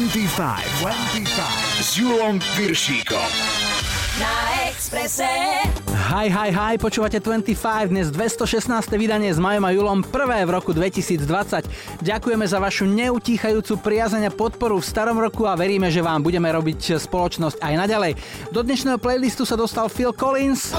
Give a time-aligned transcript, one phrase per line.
[0.00, 3.30] 25, 25 s Julom Piršíkom.
[4.16, 4.32] Na
[4.64, 5.28] Exprese.
[5.92, 8.96] Hi, hi, hi, počúvate 25, dnes 216.
[8.96, 12.00] vydanie s Majom a Julom, prvé v roku 2020.
[12.00, 16.48] Ďakujeme za vašu neutíchajúcu priazeň a podporu v starom roku a veríme, že vám budeme
[16.48, 18.12] robiť spoločnosť aj naďalej.
[18.56, 20.72] Do dnešného playlistu sa dostal Phil Collins.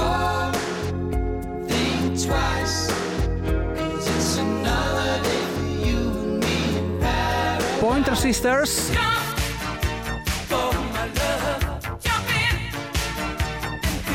[7.82, 9.11] Pointer Sisters.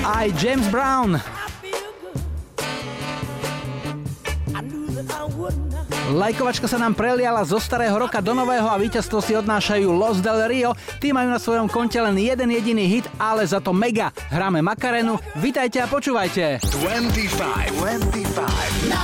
[0.06, 1.18] Aj James Brown.
[6.14, 10.46] Lajkovačka sa nám preliala zo starého roka do nového a víťazstvo si odnášajú Los Del
[10.46, 10.78] Rio.
[11.02, 14.14] Tí majú na svojom konte len jeden jediný hit, ale za to mega.
[14.30, 15.18] Hráme Makarenu.
[15.42, 16.62] Vítajte a počúvajte.
[16.62, 19.02] 25, 25 Na.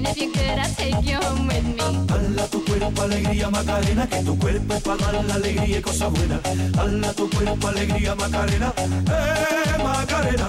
[0.00, 1.76] And if you're good, I'll take you home with me.
[2.08, 6.10] Hala tu cuerpo alegría Macarena, que tu cuerpo es para dar la alegría y cosas
[6.10, 6.40] buenas.
[6.78, 10.48] Hala tu cuerpo alegría Macarena, eh Macarena.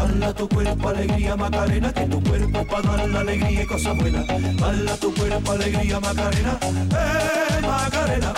[0.00, 3.96] Hala tu cuerpo alegría Macarena, que tu cuerpo es para dar la alegría y cosas
[3.96, 4.28] buenas.
[4.28, 8.34] Hala tu cuerpo alegría Macarena, eh Macarena.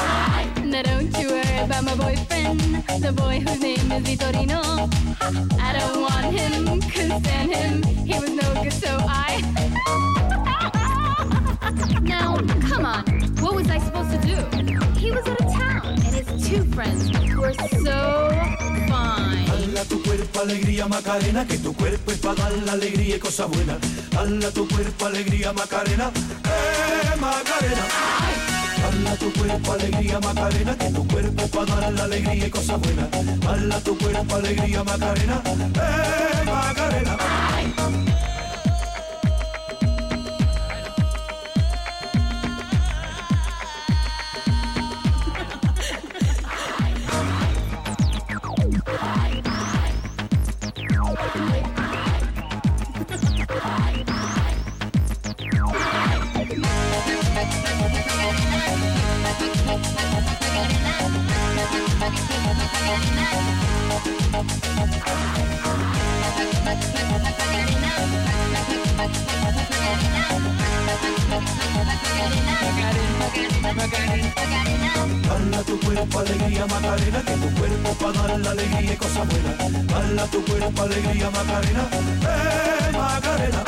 [0.64, 4.62] Now don't you worry about my boyfriend, the boy whose name is Vitorino.
[5.60, 7.82] I don't want him, couldn't stand him.
[8.06, 9.42] He was no good, so I.
[12.44, 13.04] come on,
[13.40, 14.36] what was I supposed to do?
[14.98, 17.52] He was out of town, and his two friends were
[17.84, 18.30] so
[18.88, 19.46] fine.
[19.46, 23.48] Hala tu cuerpo alegría Macarena, que tu cuerpo es para dar la alegría y cosas
[23.48, 23.78] buenas.
[24.16, 26.10] Hala tu cuerpo alegría Macarena,
[26.44, 27.84] eh Macarena.
[28.84, 32.80] Hala tu cuerpo alegría Macarena, que tu cuerpo es para dar la alegría y cosas
[32.80, 33.08] buenas.
[33.46, 37.16] Hala tu cuerpo alegría Macarena, eh Macarena.
[75.30, 79.94] Hala tu cuerpo alegría Macarena, que tu cuerpo para dar la alegría y cosas buenas.
[79.94, 83.64] Hala tu cuerpo alegría Macarena, eh Macarena.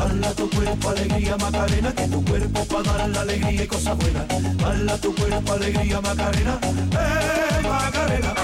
[0.00, 4.24] Hala tu cuerpo alegría Macarena, que tu cuerpo para dar la alegría y cosas buenas.
[4.64, 8.34] Hala tu cuerpo alegría Macarena, eh Macarena.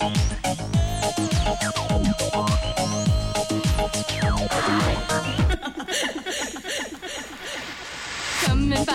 [0.00, 0.29] Come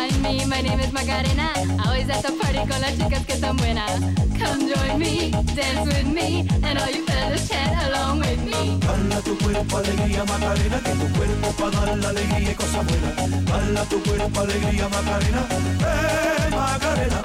[0.07, 1.51] find me, my name is Macarena.
[1.85, 3.91] Always at the party con las chicas que son buenas.
[4.39, 8.79] Come join me, dance with me, and all you fellas chat along with me.
[8.87, 13.13] Hala tu cuerpo alegría Macarena, que tu cuerpo para dar la alegría y cosas buenas.
[13.51, 15.41] Hala tu cuerpo alegría Macarena,
[15.81, 17.21] eh Macarena.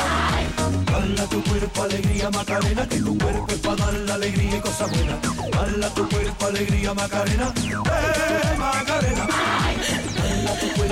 [0.94, 5.18] Hala tu cuerpo alegría Macarena, que tu cuerpo para dar la alegría y cosas buenas.
[5.58, 9.59] Hala tu cuerpo alegría Macarena, eh Macarena.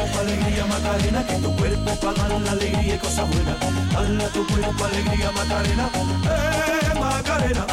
[0.09, 3.57] Cuerpo alegría Macarena, que tu cuerpo para dar la alegría y cosas buenas.
[3.95, 5.91] Hala tu cuerpo alegría Macarena,
[6.25, 7.67] eh Macarena.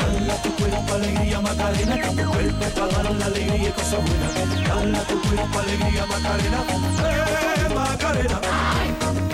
[0.00, 4.32] Hala tu cuerpo alegría Macarena, que tu cuerpo para dar la alegría y cosas buenas.
[4.70, 6.58] Hala tu cuerpo alegría Macarena,
[7.04, 8.40] eh Macarena.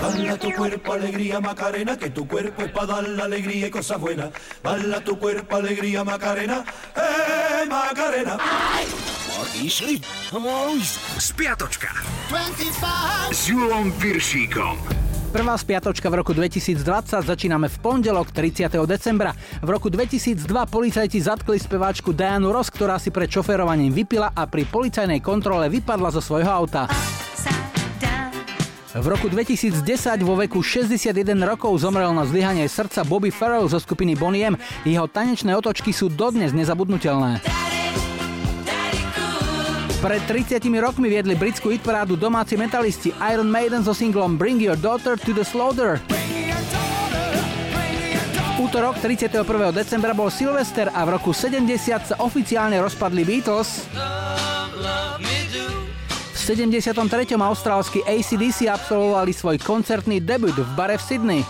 [0.03, 3.99] Hala tu cuerpo alegría Macarena, que tu cuerpo es para dar la alegría y cosas
[3.99, 4.29] buenas.
[4.63, 6.65] Hala tu cuerpo alegría Macarena,
[6.97, 8.37] eh Macarena.
[9.59, 9.99] Išli?
[11.19, 11.91] Spiatočka
[12.31, 14.79] 25 s Julom Piršíkom.
[15.35, 16.79] Prvá spiatočka v roku 2020
[17.27, 18.71] začíname v pondelok 30.
[18.87, 19.35] decembra.
[19.59, 24.63] V roku 2002 policajti zatkli speváčku Dianu Ross, ktorá si pred šoferovaním vypila a pri
[24.63, 26.87] policajnej kontrole vypadla zo svojho auta.
[28.95, 29.83] V roku 2010
[30.23, 31.11] vo veku 61
[31.43, 34.55] rokov zomrel na zlyhanie srdca Bobby Farrell zo skupiny Bonnie M.
[34.87, 37.43] Jeho tanečné otočky sú dodnes nezabudnutelné.
[39.99, 45.19] Pred 30 rokmi viedli britskú hitparádu domáci metalisti Iron Maiden so singlom Bring Your Daughter
[45.19, 45.99] to the Slaughter.
[48.63, 49.43] Útorok 31.
[49.75, 53.91] decembra bol Silvester a v roku 70 sa oficiálne rozpadli Beatles.
[56.47, 57.35] 73.
[57.35, 61.41] austrálsky ACDC absolvovali svoj koncertný debut v bare v Sydney.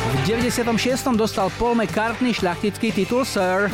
[0.00, 0.64] V 96.
[1.12, 3.68] dostal Paul McCartney šľachtický titul Sir.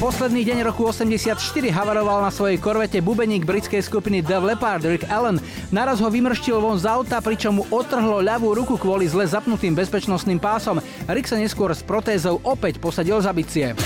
[0.00, 1.36] Posledný deň roku 84
[1.68, 5.36] havaroval na svojej korvete bubeník britskej skupiny The Leopard Rick Allen.
[5.68, 10.40] Naraz ho vymrštil von z auta, pričom mu otrhlo ľavú ruku kvôli zle zapnutým bezpečnostným
[10.40, 10.80] pásom.
[11.04, 13.76] Rick sa neskôr s protézou opäť posadil za bicie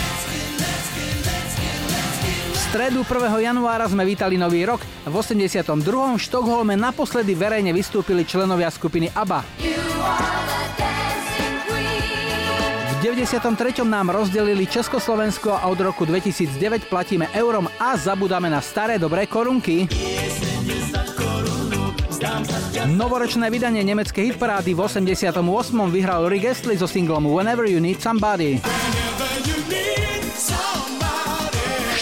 [2.74, 3.38] stredu 1.
[3.38, 4.82] januára sme vítali nový rok.
[5.06, 5.78] V 82.
[5.86, 9.46] v Štokholme naposledy verejne vystúpili členovia skupiny ABBA.
[13.04, 13.84] V 93.
[13.84, 19.84] nám rozdelili Československo a od roku 2009 platíme eurom a zabudáme na staré dobré korunky.
[22.88, 25.36] Novoročné vydanie nemeckej hitparády v 88.
[25.92, 28.64] vyhral Rick Astley so singlom Whenever You Need Somebody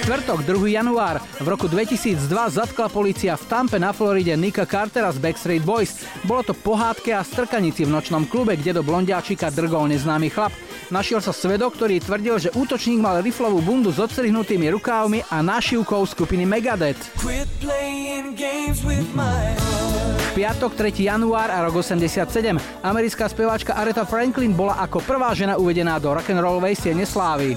[0.03, 0.75] štvrtok, 2.
[0.75, 1.23] január.
[1.39, 6.03] V roku 2002 zatkla policia v Tampe na Floride Nika Cartera z Backstreet Boys.
[6.27, 10.51] Bolo to pohádke a strkanici v nočnom klube, kde do blondiáčika drgol neznámy chlap.
[10.91, 16.03] Našiel sa svedok, ktorý tvrdil, že útočník mal riflovú bundu s odstrihnutými rukávmi a nášivkou
[16.03, 17.15] skupiny Megadeth.
[20.35, 20.99] Piatok 3.
[20.99, 22.27] január a rok 87.
[22.83, 27.55] Americká speváčka Aretha Franklin bola ako prvá žena uvedená do rock'n'rollovej siene slávy.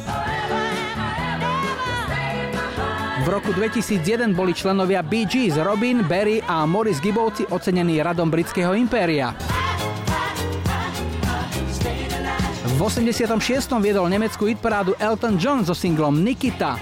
[3.25, 8.77] V roku 2001 boli členovia Bee Gees, Robin, Barry a Morris Gibbovci ocenení radom britského
[8.77, 9.33] impéria.
[12.77, 13.81] V 86.
[13.81, 16.77] viedol nemeckú hitparádu Elton John so singlom Nikita.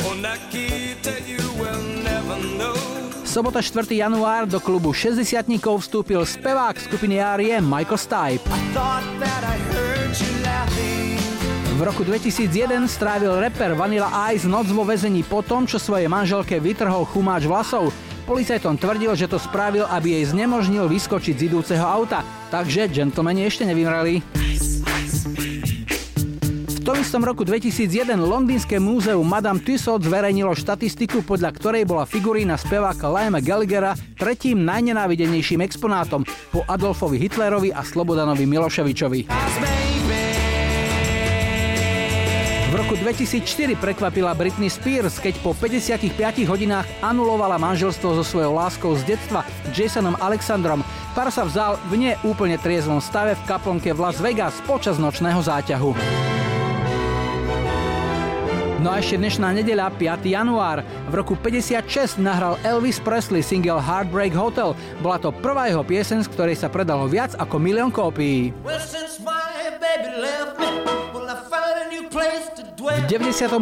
[3.23, 3.95] Sobota 4.
[3.95, 5.47] január do klubu 60
[5.79, 7.63] vstúpil spevák skupiny R.E.M.
[7.63, 8.51] Michael Stipe.
[11.73, 16.61] V roku 2001 strávil rapper Vanilla Ice noc vo vezení po tom, čo svojej manželke
[16.61, 17.89] vytrhol chumáč vlasov.
[18.29, 22.21] Policajtom tvrdil, že to spravil, aby jej znemožnil vyskočiť z idúceho auta.
[22.53, 24.21] Takže džentlmeni ešte nevymreli.
[26.69, 32.53] V tom istom roku 2001 londýnske múzeum Madame Tussauds zverejnilo štatistiku, podľa ktorej bola figurína
[32.53, 36.21] speváka Liama Gallaghera tretím najnenávidenejším exponátom
[36.53, 39.25] po Adolfovi Hitlerovi a Slobodanovi Miloševičovi.
[42.73, 46.09] V roku 2004 prekvapila Britney Spears, keď po 55
[46.49, 49.45] hodinách anulovala manželstvo so svojou láskou z detstva
[49.77, 50.81] Jasonom Alexandrom.
[51.13, 55.37] Pár sa vzal v nie úplne triezvom stave v kaplnke v Las Vegas počas nočného
[55.37, 55.93] záťahu.
[58.81, 60.33] No a ešte dnešná nedeľa, 5.
[60.33, 60.81] január.
[60.81, 64.73] V roku 56 nahral Elvis Presley single Heartbreak Hotel.
[64.97, 68.49] Bola to prvá jeho piesen, z ktorej sa predalo viac ako milión kópií.
[68.65, 68.81] Well,
[72.83, 73.55] v 98.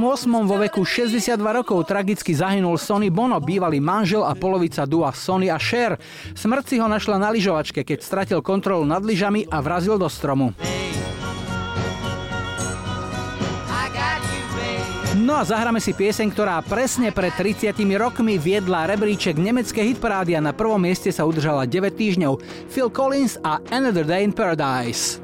[0.50, 5.62] vo veku 62 rokov tragicky zahynul Sonny Bono, bývalý manžel a polovica dua Sonny a
[5.62, 6.02] Cher.
[6.34, 10.58] Smrť si ho našla na lyžovačke, keď stratil kontrolu nad lyžami a vrazil do stromu.
[15.22, 20.42] No a zahráme si pieseň, ktorá presne pred 30 rokmi viedla rebríček nemeckej hitparády a
[20.42, 22.42] na prvom mieste sa udržala 9 týždňov.
[22.74, 25.22] Phil Collins a Another Day in Paradise.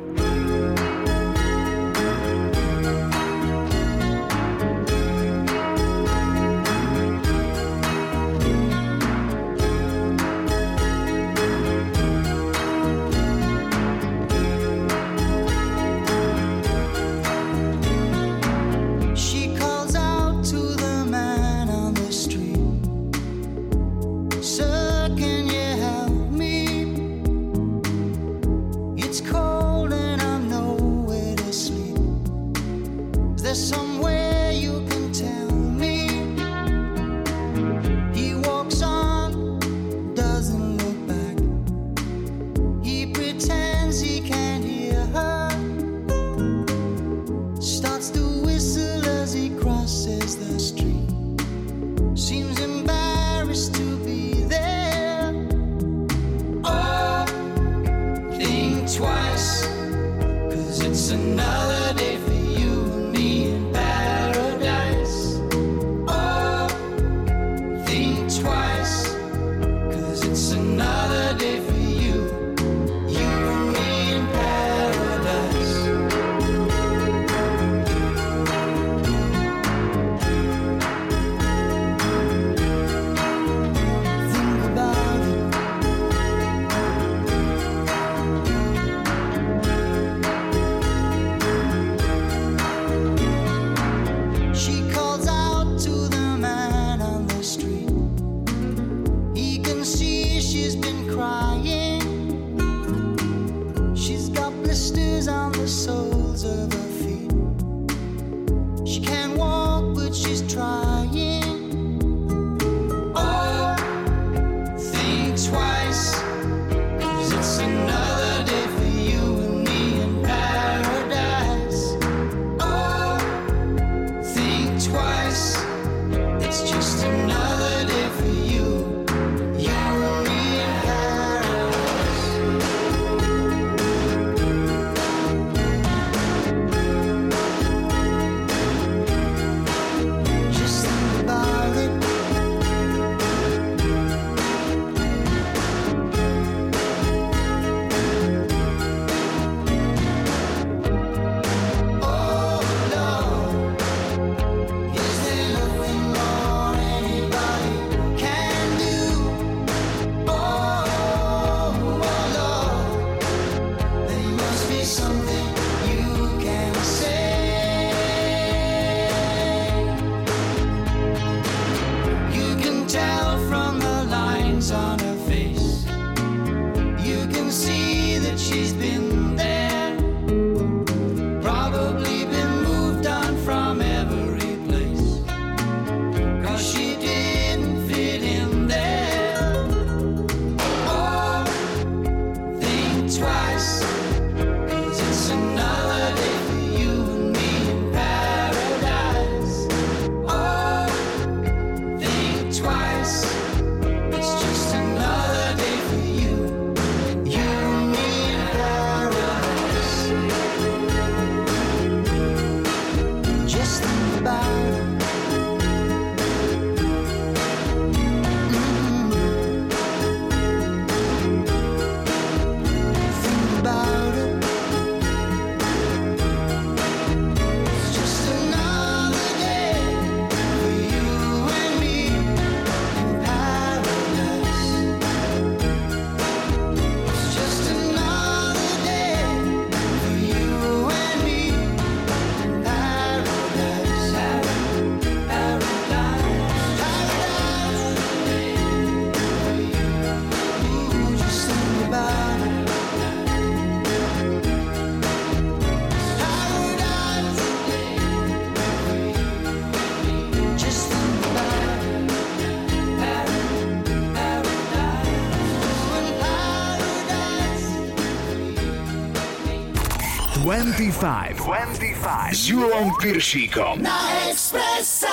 [270.58, 271.38] 25.
[271.38, 272.34] 25.
[272.34, 273.82] S Julom Piršíkom.
[273.82, 275.08] Na Expresse.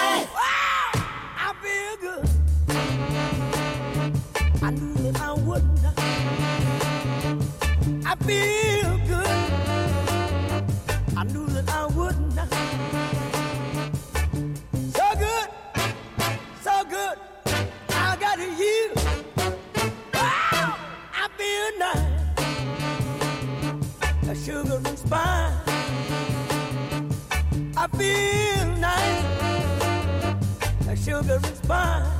[31.66, 32.13] fine.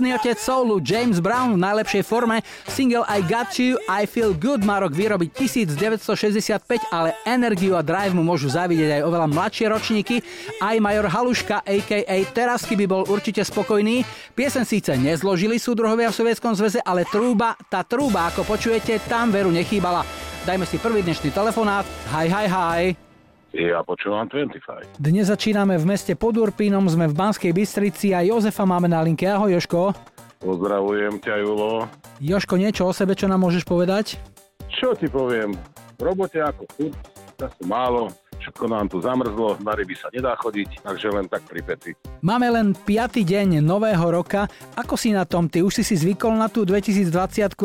[0.00, 2.40] Krstný otec soulu James Brown v najlepšej forme.
[2.64, 8.16] Single I Got You, I Feel Good má rok vyrobiť 1965, ale energiu a drive
[8.16, 10.24] mu môžu zavidieť aj oveľa mladšie ročníky.
[10.56, 12.16] Aj Major Haluška, a.k.a.
[12.32, 14.00] Terasky by bol určite spokojný.
[14.32, 19.52] Piesen síce nezložili súdruhovia v Sovietskom zväze, ale trúba, tá trúba, ako počujete, tam veru
[19.52, 20.00] nechýbala.
[20.48, 21.84] Dajme si prvý dnešný telefonát.
[22.08, 23.09] Hi, hi, hi.
[23.50, 25.02] Ja počúvam 25.
[25.02, 29.26] Dnes začíname v meste pod Urpínom, sme v Banskej Bystrici a Jozefa máme na linke.
[29.26, 29.90] Ahoj Joško.
[30.38, 31.90] Pozdravujem ťa, Julo.
[32.22, 34.22] Joško, niečo o sebe, čo nám môžeš povedať?
[34.70, 35.50] Čo ti poviem?
[35.98, 36.94] V robote ako furt,
[37.42, 41.60] času málo, všetko nám tu zamrzlo, na ryby sa nedá chodiť, takže len tak pri
[41.66, 41.90] peci.
[42.22, 42.86] Máme len 5.
[43.18, 44.46] deň nového roka.
[44.78, 45.50] Ako si na tom?
[45.50, 47.10] Ty už si si zvykol na tú 2020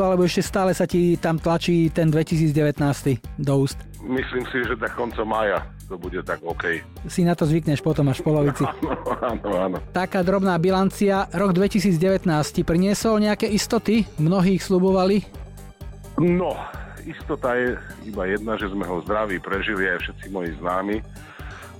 [0.02, 2.74] alebo ešte stále sa ti tam tlačí ten 2019
[3.38, 3.78] do úst?
[4.02, 6.82] Myslím si, že tak koncom mája to bude tak OK.
[7.06, 8.66] Si na to zvykneš potom až v polovici.
[9.26, 9.78] Áno, áno.
[9.90, 11.26] Taká drobná bilancia.
[11.34, 14.06] Rok 2019 ti priniesol nejaké istoty?
[14.22, 15.26] Mnohých slubovali?
[16.22, 16.54] No,
[17.06, 20.98] istota je iba jedna, že sme ho zdraví prežili aj všetci moji známi,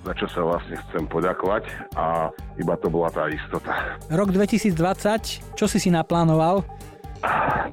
[0.06, 1.66] za čo sa vlastne chcem poďakovať
[1.98, 2.30] a
[2.62, 3.98] iba to bola tá istota.
[4.10, 6.66] Rok 2020, čo si si naplánoval?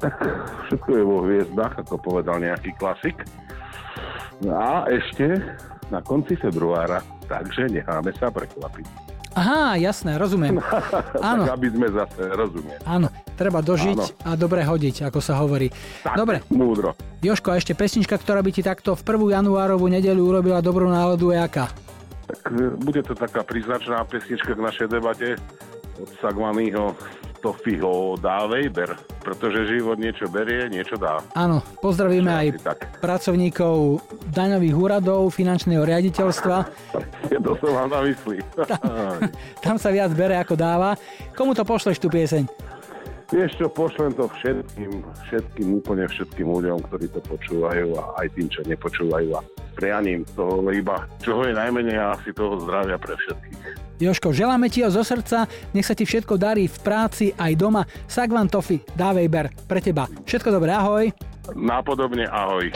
[0.00, 0.16] Tak
[0.68, 3.16] všetko je vo hviezdach, ako povedal nejaký klasik.
[4.42, 5.38] No a ešte
[5.92, 9.12] na konci februára, takže necháme sa prekvapiť.
[9.32, 10.60] Aha, jasné, rozumiem.
[11.24, 12.80] Áno, Tak aby sme zase rozumeli.
[12.84, 14.28] áno, treba dožiť Áno.
[14.28, 15.72] a dobre hodiť, ako sa hovorí.
[16.04, 16.92] Tak, Dobre, Múdro.
[17.24, 19.40] Joško, a ešte pesnička, ktorá by ti takto v 1.
[19.40, 21.72] januárovú nedeľu urobila dobrú náladu je aká?
[22.28, 25.40] Tak e, bude to taká príznačná pesnička k našej debate
[26.02, 26.98] od Sagmanyho
[27.42, 31.18] Tofiho dá Weber, pretože život niečo berie, niečo dá.
[31.34, 32.78] Áno, pozdravíme aj tak.
[33.02, 33.98] pracovníkov
[34.30, 36.56] daňových úradov, finančného riaditeľstva.
[37.34, 38.38] Je to som vám na mysli.
[39.58, 40.94] Tam sa viac bere ako dáva.
[41.34, 42.46] Komu to pošleš tú pieseň?
[43.32, 48.46] Vieš čo, pošlem to všetkým, všetkým, úplne všetkým ľuďom, ktorí to počúvajú a aj tým,
[48.52, 49.40] čo nepočúvajú a
[49.72, 53.58] prianím toho iba, čoho je najmenej asi toho zdravia pre všetkých.
[54.02, 57.86] Joško, želáme ti ho zo srdca, nech sa ti všetko darí v práci aj doma.
[58.10, 60.10] Sagvan Tofi, Dávejber, pre teba.
[60.26, 61.06] Všetko dobré, ahoj.
[61.54, 62.74] Nápodobne ahoj.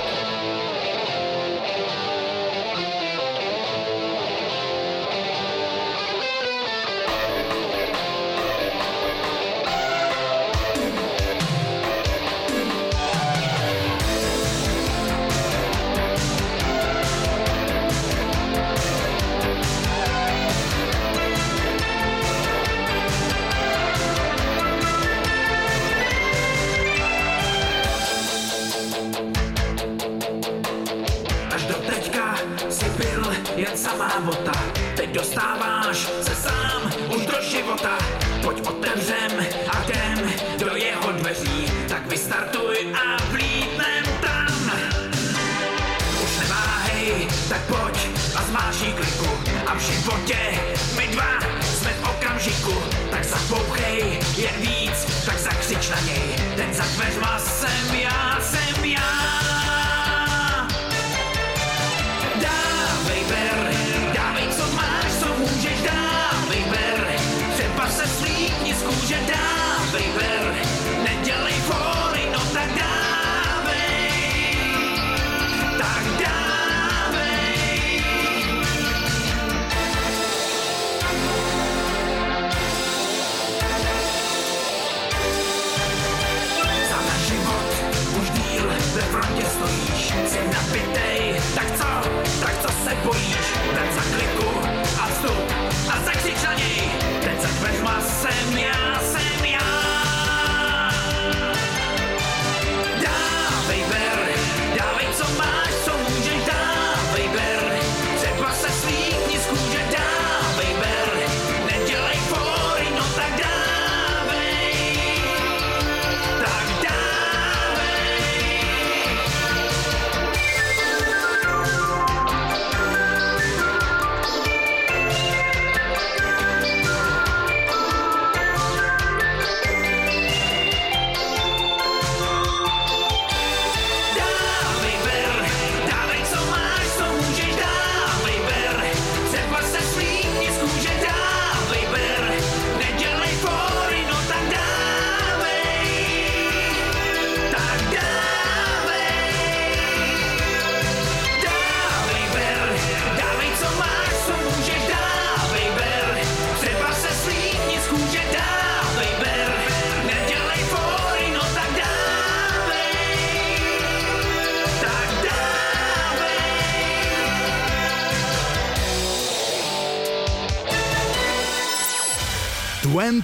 [50.17, 50.61] Životě
[50.97, 52.75] my dva jsme v okamžiku,
[53.11, 58.66] tak zapouchej jen víc, tak zakřič na něj, ten za dveřma jsem já, jsem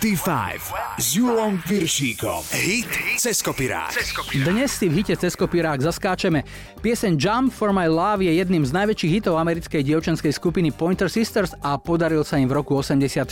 [0.02, 2.42] 25 s Julom Piršíkom.
[2.50, 2.90] Hit
[3.22, 3.94] cez kopirák.
[4.34, 6.42] Dnes si v hite cez kopírák zaskáčeme.
[6.82, 11.54] Pieseň Jump for My Love je jedným z najväčších hitov americkej dievčenskej skupiny Pointer Sisters
[11.62, 13.30] a podaril sa im v roku 84.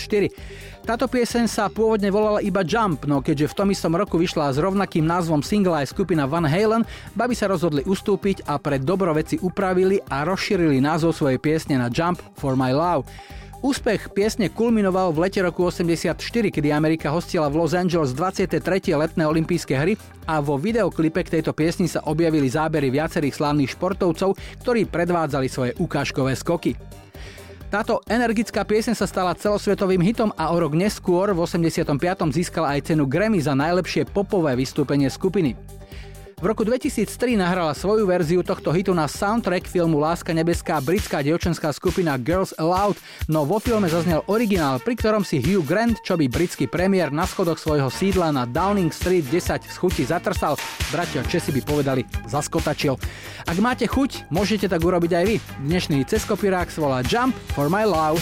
[0.86, 4.62] Táto pieseň sa pôvodne volala iba Jump, no keďže v tom istom roku vyšla s
[4.62, 6.86] rovnakým názvom single aj skupina Van Halen,
[7.18, 11.90] baby sa rozhodli ustúpiť a pre dobro veci upravili a rozšírili názov svojej piesne na
[11.90, 13.10] Jump for My Love.
[13.60, 16.16] Úspech piesne kulminoval v lete roku 84,
[16.48, 18.56] kedy Amerika hostila v Los Angeles 23.
[18.96, 24.32] letné olympijské hry a vo videoklipe k tejto piesni sa objavili zábery viacerých slávnych športovcov,
[24.64, 26.72] ktorí predvádzali svoje ukážkové skoky.
[27.68, 32.00] Táto energická pieseň sa stala celosvetovým hitom a o rok neskôr v 85.
[32.32, 35.52] získala aj cenu Grammy za najlepšie popové vystúpenie skupiny.
[36.40, 41.68] V roku 2003 nahrala svoju verziu tohto hitu na soundtrack filmu Láska nebeská britská dievčenská
[41.68, 42.96] skupina Girls Aloud,
[43.28, 47.28] no vo filme zaznel originál, pri ktorom si Hugh Grant, čo by britský premiér na
[47.28, 50.56] schodoch svojho sídla na Downing Street 10 z chuti zatrsal,
[50.88, 52.96] bratia Česi by povedali zaskotačil.
[53.44, 55.36] Ak máte chuť, môžete tak urobiť aj vy.
[55.60, 58.16] Dnešný ceskopirák volá Jump for my love.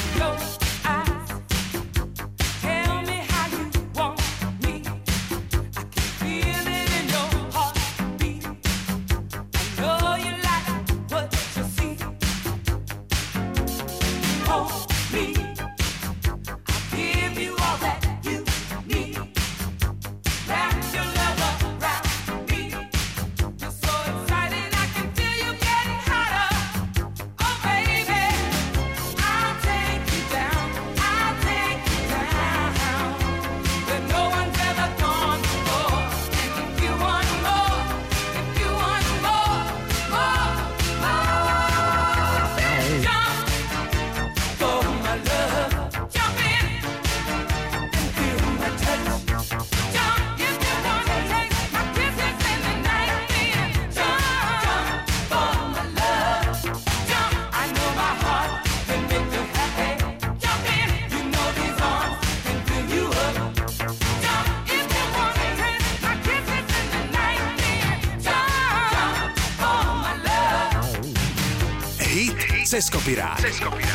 [73.09, 73.88] Cez kopirák.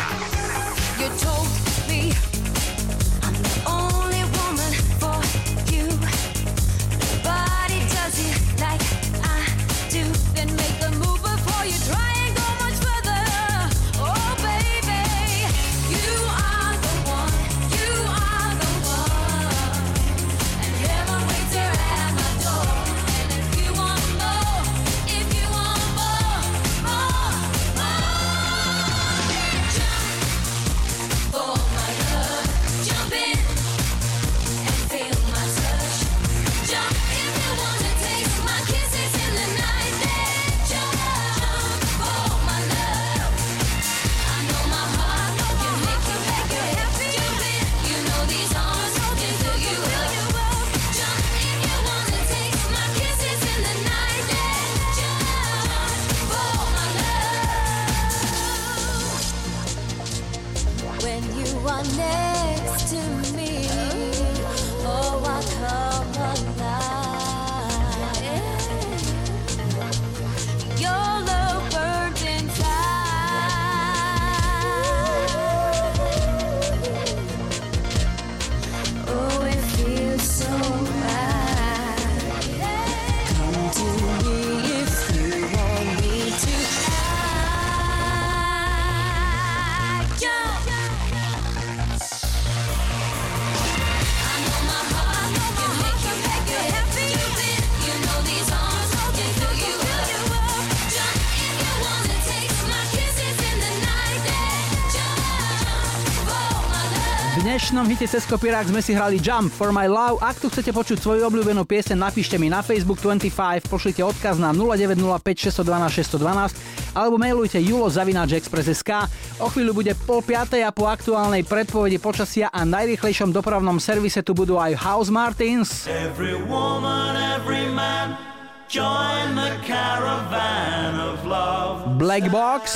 [107.94, 110.18] Hite cez kopírák sme si hrali Jump for my love.
[110.18, 114.50] Ak tu chcete počuť svoju obľúbenú pieseň, napíšte mi na Facebook 25, pošlite odkaz na
[114.50, 118.92] 0905 612 612 alebo mailujte julo.express.sk.
[119.38, 124.34] O chvíľu bude pol piatej a po aktuálnej predpovedi počasia a najrýchlejšom dopravnom servise tu
[124.34, 125.86] budú aj House Martins.
[125.86, 128.18] Every woman, every man,
[128.66, 132.02] join the caravan of love.
[132.02, 132.74] Black Box.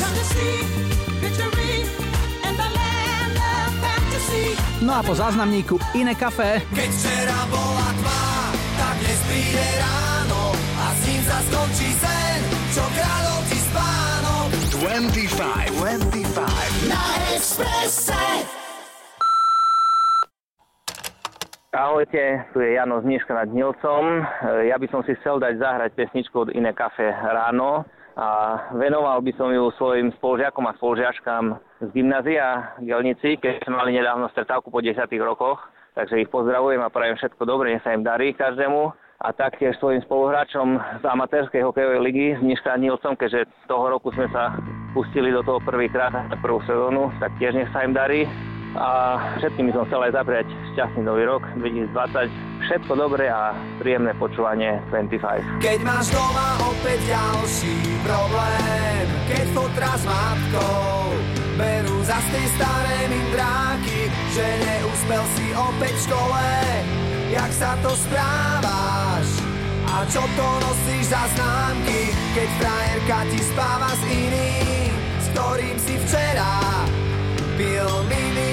[4.78, 6.62] No a po záznamníku Iné kafe.
[6.70, 8.22] Keď včera bola tma,
[8.78, 12.40] tak dnes príde ráno a s ním sa skončí sen,
[12.78, 14.48] čo kráľov ti spánok.
[14.78, 16.94] 25, 25.
[16.94, 18.26] Na Expresse.
[21.74, 24.06] Ahojte, tu je Jano Znižka nad Nilcom.
[24.22, 27.82] E, Ja by som si chcel dať zahrať pesničku od Iné kafe ráno
[28.18, 28.28] a
[28.74, 31.54] venoval by som ju svojim spolužiakom a spolužiačkám
[31.86, 35.62] z gymnázia v keď sme mali nedávno stretávku po 10 rokoch.
[35.94, 38.90] Takže ich pozdravujem a prajem všetko dobré, nech sa im darí každému.
[39.18, 44.30] A taktiež svojim spoluhráčom z amatérskej hokejovej ligy Nižka nad Nilcom, keďže toho roku sme
[44.30, 44.54] sa
[44.94, 48.30] pustili do toho prvýkrát na prvú sezónu, tak tiež nech sa im darí.
[48.76, 52.28] A všetkým som chcel aj zapriať šťastný nový rok 2020.
[52.68, 55.64] Všetko dobré a príjemné počúvanie 25.
[55.64, 61.16] Keď máš doma opäť ďalší problém, keď fotra s matkou
[61.56, 64.00] berú za tej staré mindráky,
[64.36, 66.46] že neúspel si opäť v škole,
[67.32, 69.28] jak sa to správaš?
[69.88, 75.96] A čo to nosíš za známky, keď frajerka ti spáva s iným, s ktorým si
[76.06, 76.54] včera
[77.58, 78.47] pil minimálne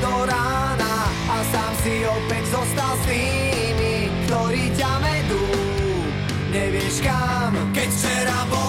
[0.00, 0.94] do rána
[1.28, 3.94] a sám si opäť zostal s tými,
[4.26, 5.44] ktorí ťa vedú.
[6.54, 8.67] Nevieš kam, keď včera bola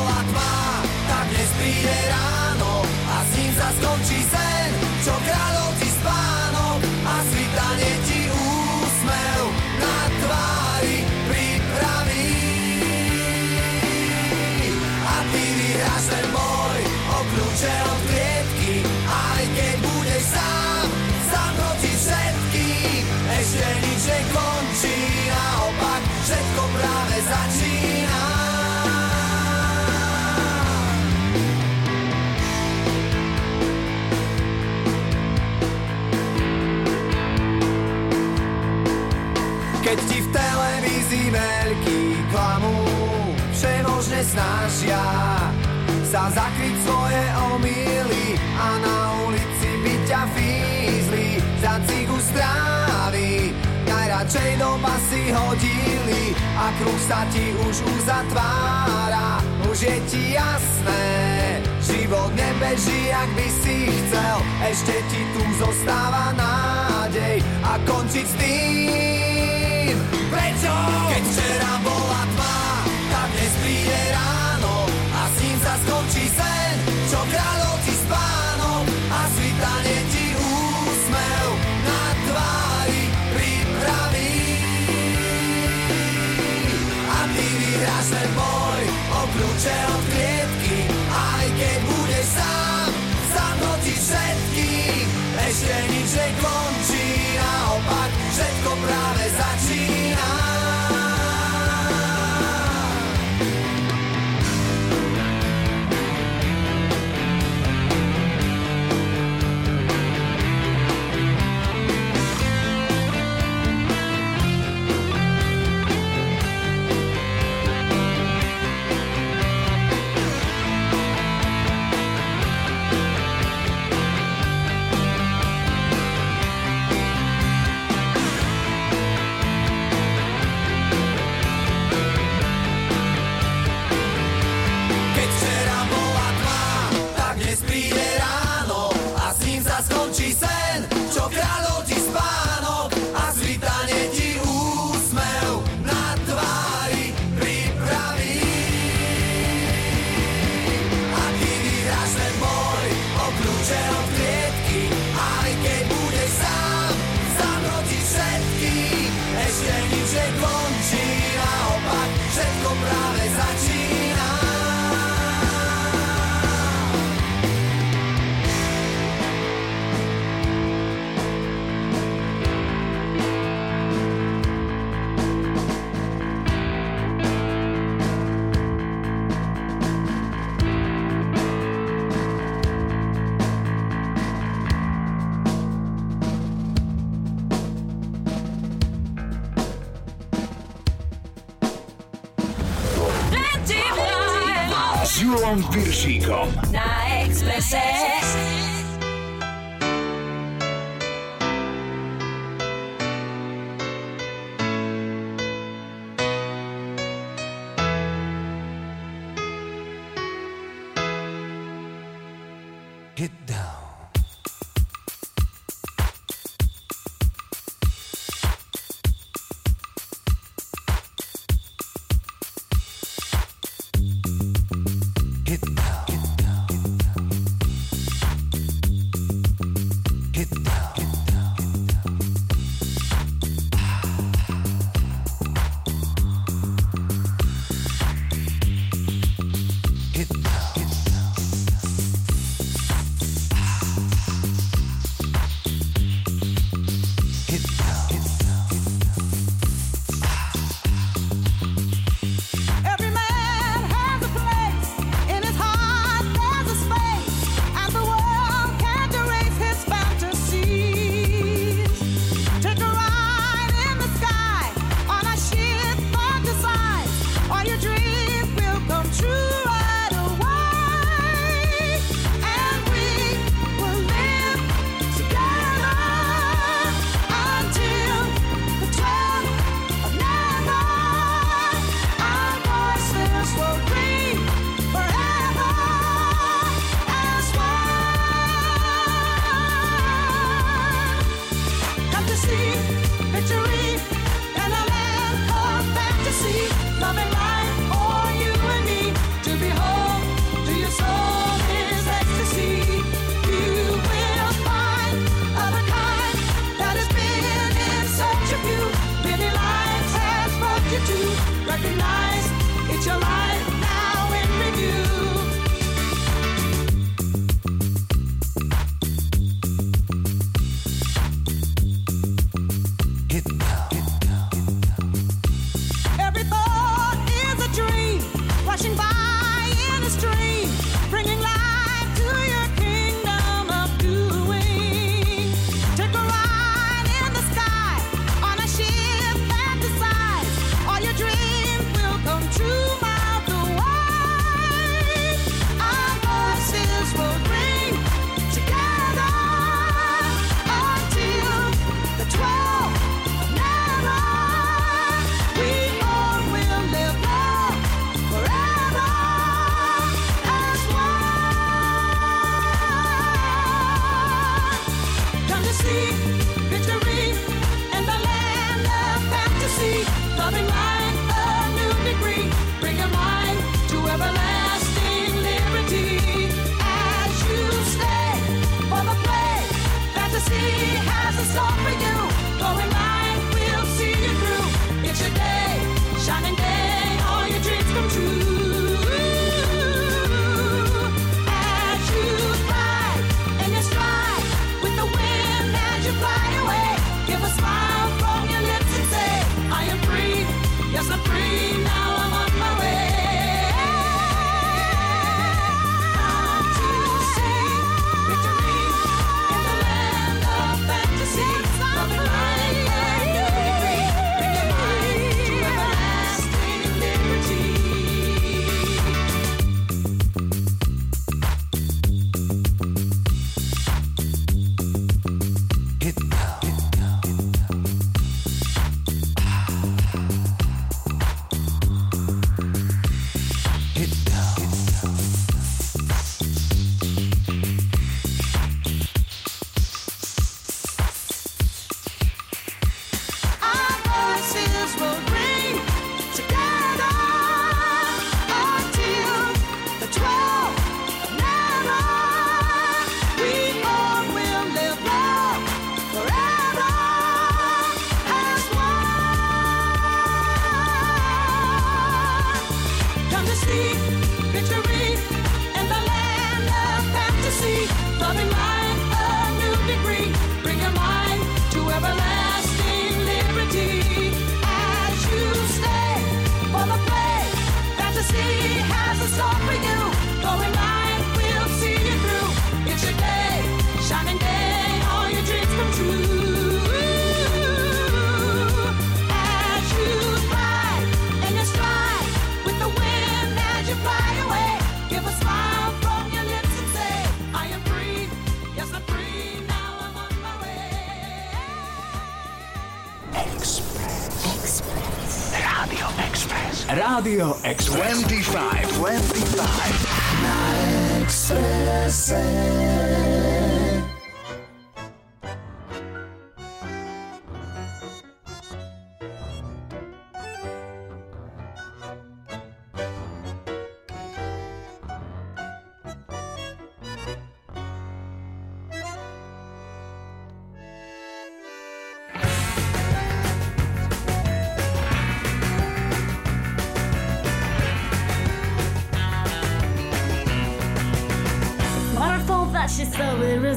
[39.90, 42.78] Keď ti v televízii veľký klamú,
[43.58, 45.02] všemožne snažia
[46.06, 53.50] sa zakryť svoje omily a na ulici by ťa fízli za cigu strávy.
[53.90, 59.42] Najradšej do basy hodili a kruh sa ti už uzatvára.
[59.74, 61.02] Už je ti jasné,
[62.10, 64.38] život nebeží, ak by si chcel.
[64.66, 69.94] Ešte ti tu zostáva nádej a končiť s tým.
[70.34, 70.74] Prečo?
[71.14, 72.58] Keď včera bola tma,
[73.14, 76.76] tak dnes príde ráno a s ním sa skončí sen,
[77.14, 81.48] čo kráľov ti spánok a svitanie ti úsmev
[81.86, 83.04] na tvári
[83.38, 84.34] pripraví.
[87.06, 88.82] A ty vyhráš ten boj
[89.14, 90.09] o kľúče od
[94.10, 95.08] všetkým.
[95.50, 96.79] Ešte nič nekončí,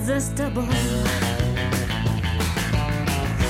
[0.03, 0.67] irresistible.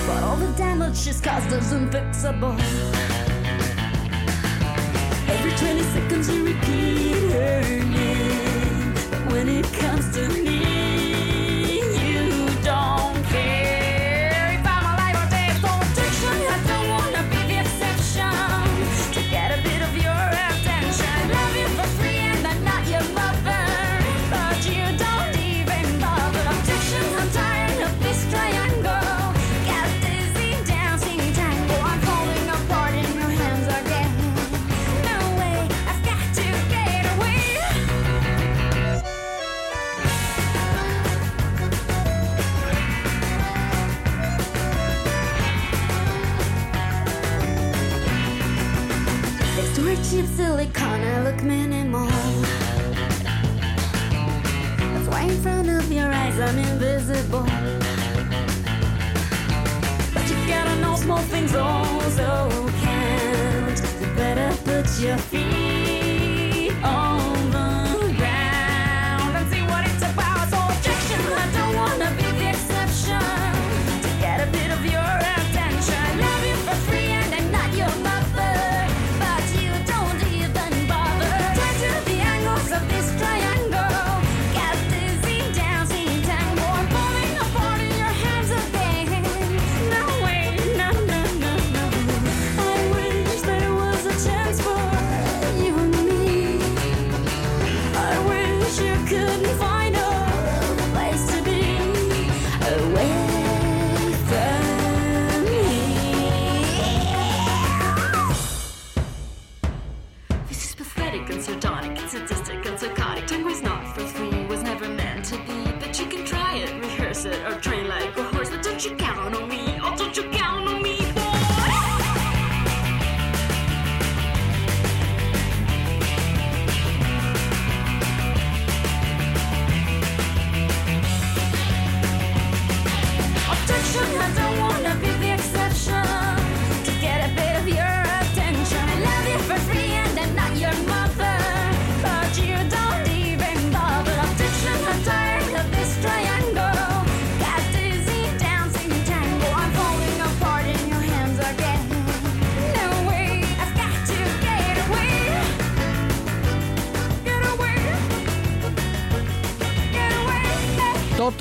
[0.06, 2.58] But all the damage she's caused is unfixable.
[5.28, 8.94] Every 20 seconds you repeat her name.
[9.10, 10.61] But when it comes to me,
[61.02, 63.82] small things also count.
[64.00, 65.61] You better put your feet.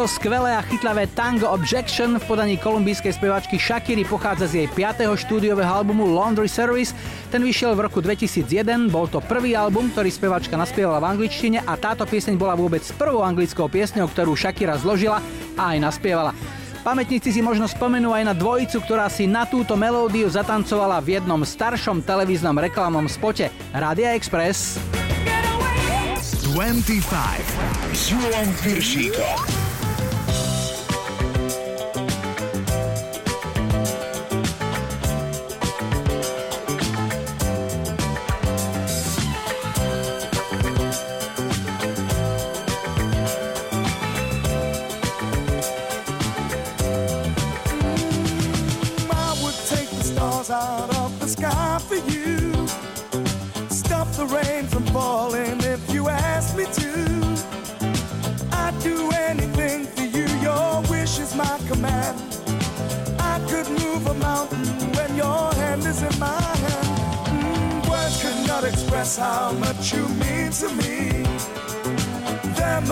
[0.02, 5.06] toto skvelé a chytlavé Tango Objection v podaní kolumbijskej spevačky Shakiry pochádza z jej 5.
[5.14, 6.98] štúdiového albumu Laundry Service.
[7.30, 11.78] Ten vyšiel v roku 2001, bol to prvý album, ktorý spevačka naspievala v angličtine a
[11.78, 15.22] táto pieseň bola vôbec prvou anglickou piesňou, ktorú Shakira zložila
[15.54, 16.34] a aj naspievala.
[16.82, 21.46] Pamätníci si možno spomenú aj na dvojicu, ktorá si na túto melódiu zatancovala v jednom
[21.46, 24.82] staršom televíznom reklamom spote Radia Express.
[26.58, 28.50] 25 s Júlom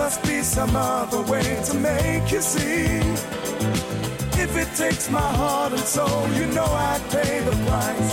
[0.00, 2.86] must be some other way to make you see.
[4.44, 8.12] If it takes my heart and soul, you know I'd pay the price.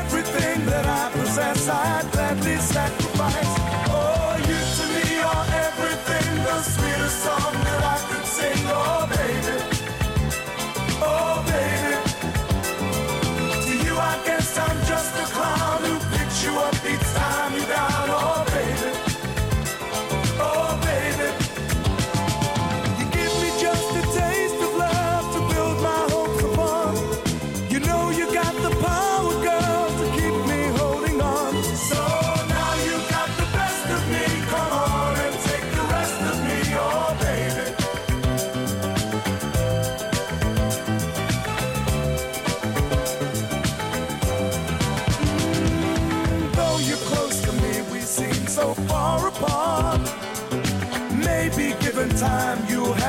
[0.00, 3.52] Everything that I possess, I'd gladly sacrifice.
[3.96, 8.62] Oh, you to me are everything, the sweetest song that I could sing.
[8.66, 9.11] Oh,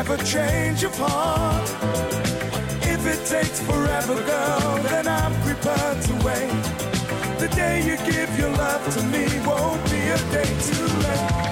[0.06, 1.70] have a change of heart.
[2.82, 6.64] If it takes forever, girl, then I'm prepared to wait.
[7.40, 11.43] The day you give your love to me won't be a day too late.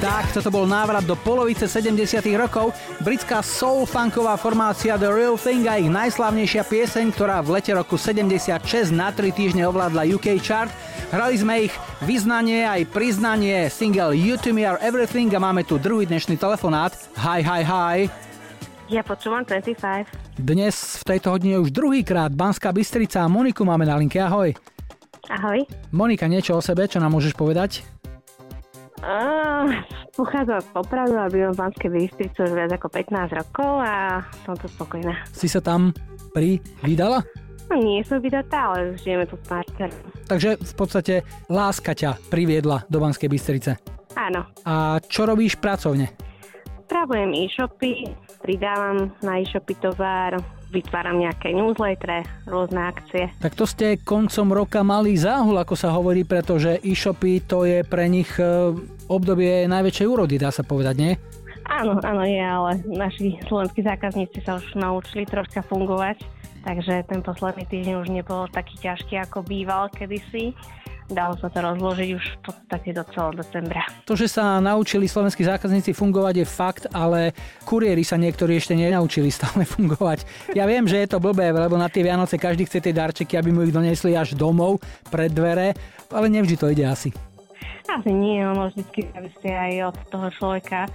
[0.00, 2.72] Tak, toto bol návrat do polovice 70 rokov.
[3.04, 8.48] Britská soul-funková formácia The Real Thing a ich najslavnejšia pieseň, ktorá v lete roku 76
[8.96, 10.72] na 3 týždne ovládla UK chart.
[11.12, 15.76] Hrali sme ich vyznanie aj priznanie single You to me are everything a máme tu
[15.76, 16.96] druhý dnešný telefonát.
[17.20, 17.96] Hi, hi, hi.
[18.88, 20.29] Ja počúvam 25.
[20.40, 24.16] Dnes v tejto hodine už druhýkrát Banská Bystrica a Moniku máme na linke.
[24.16, 24.56] Ahoj.
[25.28, 25.68] Ahoj.
[25.92, 27.84] Monika, niečo o sebe, čo nám môžeš povedať?
[29.04, 29.68] Uh,
[30.16, 34.56] pochádzam z Popradu a bývam v Banskej Bystrici už viac ako 15 rokov a som
[34.56, 35.12] tu spokojná.
[35.28, 35.92] Si sa tam
[36.32, 37.20] privydala?
[37.68, 40.08] No, nie som vydatá, ale žijeme tu s partnerom.
[40.24, 41.14] Takže v podstate
[41.52, 43.76] láska ťa priviedla do Banskej Bystrice.
[44.16, 46.29] Áno, A čo robíš pracovne?
[46.90, 48.10] Spravujem e-shopy,
[48.42, 50.42] pridávam na e-shopy tovar,
[50.74, 53.30] vytváram nejaké newslettere, rôzne akcie.
[53.38, 58.10] Tak to ste koncom roka mali záhul, ako sa hovorí, pretože e-shopy to je pre
[58.10, 58.74] nich e,
[59.06, 61.12] obdobie najväčšej úrody, dá sa povedať, nie?
[61.70, 66.26] Áno, áno, je, ale naši slovenskí zákazníci sa už naučili troška fungovať,
[66.66, 70.58] takže ten posledný týždeň už nebol taký ťažký, ako býval kedysi.
[71.10, 73.82] Dalo sa to rozložiť už v podstate do celého decembra.
[74.06, 77.34] To, že sa naučili slovenskí zákazníci fungovať je fakt, ale
[77.66, 80.22] kuriéri sa niektorí ešte nenaučili stále fungovať.
[80.54, 83.50] Ja viem, že je to blbé, lebo na tie Vianoce každý chce tie darčeky, aby
[83.50, 84.78] mu ich donesli až domov,
[85.10, 85.74] pred dvere,
[86.14, 87.10] ale nevždy to ide asi.
[87.90, 90.86] Asi nie, ono vždy závisí aj od toho človeka.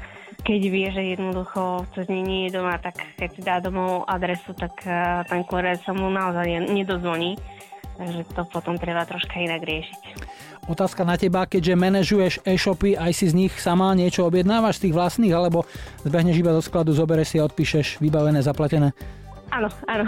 [0.47, 4.55] Keď vie, že jednoducho cez nej nie je doma, tak keď si dá domov adresu,
[4.55, 7.36] tak eh, ten kuriér sa mu naozaj ne- nedozvoní.
[7.95, 10.03] Takže to potom treba troška inak riešiť.
[10.65, 14.97] Otázka na teba, keďže manažuješ e-shopy, aj si z nich sama niečo objednávaš z tých
[14.97, 15.63] vlastných, alebo
[16.03, 18.91] zbehneš iba do skladu, zobereš si a odpíšeš vybavené, zaplatené?
[19.53, 20.05] Áno, áno.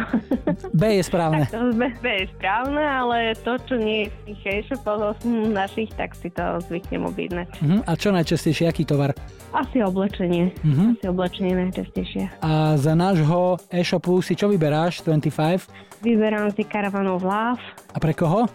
[0.74, 1.46] B je správne.
[1.48, 5.18] Tak B, B je správne, ale to, čo nie je z tých e-shopov
[5.54, 7.48] našich, tak si to zvyknem objednať.
[7.62, 7.78] Mhm.
[7.86, 9.14] A čo najčastejšie, aký tovar?
[9.54, 10.52] Asi oblečenie.
[10.66, 10.98] Mhm.
[10.98, 12.24] Asi oblečenie najčastejšie.
[12.44, 15.70] A za nášho e-shopu si čo vyberáš, 25?
[16.02, 17.62] Vyberám si karavanov Love,
[17.94, 18.46] A pre koho?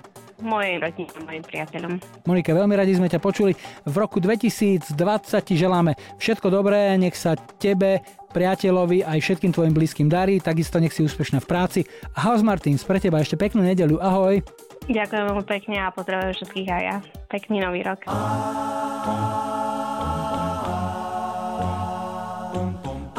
[0.43, 1.93] mojej rodine, mojim priateľom.
[2.27, 3.55] Monika, veľmi radi sme ťa počuli.
[3.87, 4.83] V roku 2020
[5.47, 8.03] ti želáme všetko dobré, nech sa tebe,
[8.33, 11.81] priateľovi aj všetkým tvojim blízkym darí, takisto nech si úspešná v práci.
[12.17, 14.41] A House Martins, pre teba ešte peknú nedeľu, ahoj.
[14.89, 16.97] Ďakujem veľmi pekne a pozdravujem všetkých aj ja.
[17.31, 18.09] Pekný nový rok.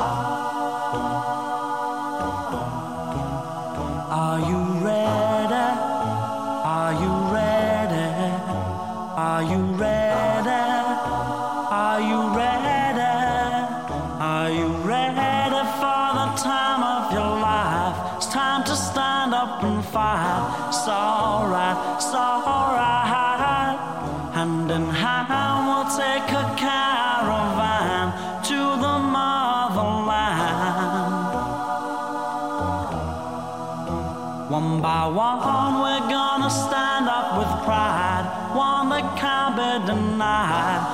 [0.04, 0.63] Are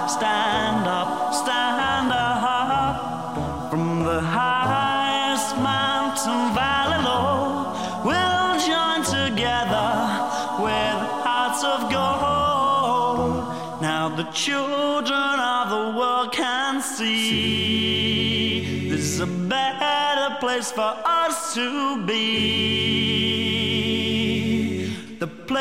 [0.09, 2.29] Stand up, stand up.
[3.69, 7.71] From the highest mountain valley low,
[8.03, 9.91] we'll join together
[10.65, 13.45] with hearts of gold.
[13.79, 18.29] Now the children of the world can see
[18.89, 23.28] this is a better place for us to be.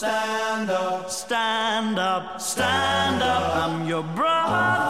[0.00, 3.54] Stand up, stand up, stand up.
[3.54, 4.89] I'm your brother.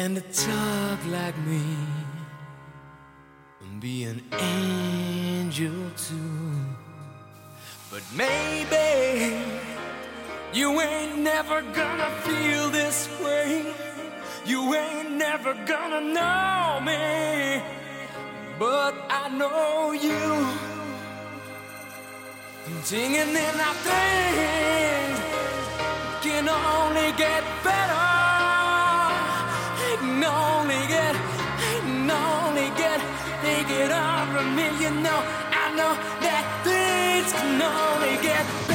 [0.00, 1.62] Learn to talk like me.
[3.60, 6.54] And be an angel too.
[7.90, 9.36] But maybe
[10.54, 13.74] you ain't never gonna feel this way.
[14.46, 17.62] You ain't never gonna know me.
[18.58, 20.30] But I know you.
[22.66, 25.18] I'm Singing in our things
[26.24, 28.09] can only get better.
[34.40, 34.64] From me.
[34.80, 35.20] You know,
[35.62, 35.92] I know
[36.24, 38.69] that things can only get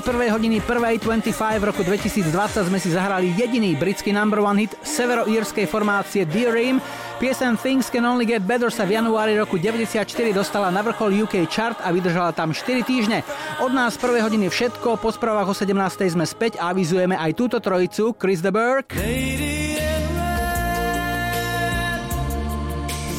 [0.00, 2.32] záver prvej hodiny prvej 25 v roku 2020
[2.72, 6.80] sme si zahrali jediný britský number one hit severoírskej formácie Dear Ream.
[7.20, 11.44] Piesen Things Can Only Get Better sa v januári roku 94 dostala na vrchol UK
[11.52, 13.20] chart a vydržala tam 4 týždne.
[13.60, 15.76] Od nás prvej hodiny všetko, po správach o 17.
[16.16, 18.96] sme späť a avizujeme aj túto trojicu Chris de Burke,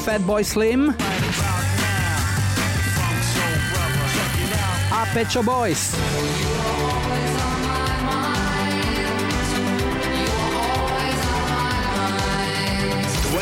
[0.02, 0.98] Fatboy Slim
[5.14, 5.92] Pet Boys.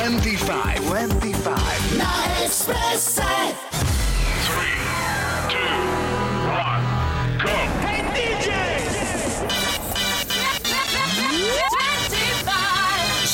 [0.09, 1.97] 25, 25.
[1.97, 3.78] Na Expresse.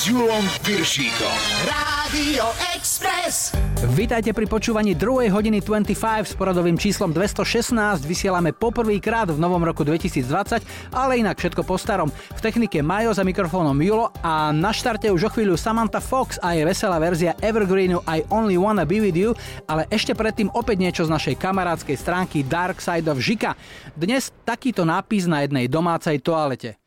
[0.05, 1.33] S Julom Piršíkom.
[1.65, 2.45] Rádio
[2.77, 3.57] Express.
[3.97, 5.33] Vítajte pri počúvaní 2.
[5.33, 8.05] hodiny 25 s poradovým číslom 216.
[8.05, 10.61] Vysielame poprvýkrát v novom roku 2020,
[10.93, 12.13] ale inak všetko po starom.
[12.13, 16.53] V technike Majo za mikrofónom Julo a na štarte už o chvíľu Samantha Fox a
[16.53, 19.33] je veselá verzia Evergreenu I Only Wanna Be With You,
[19.65, 23.57] ale ešte predtým opäť niečo z našej kamarádskej stránky Dark Side of Žika.
[23.97, 26.84] Dnes takýto nápis na jednej domácej toalete.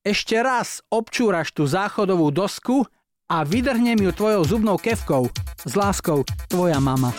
[0.00, 2.88] Ešte raz občúraš tú záchodovú dosku
[3.28, 5.28] a vydrhnem ju tvojou zubnou kevkou.
[5.60, 7.12] S láskou, tvoja mama.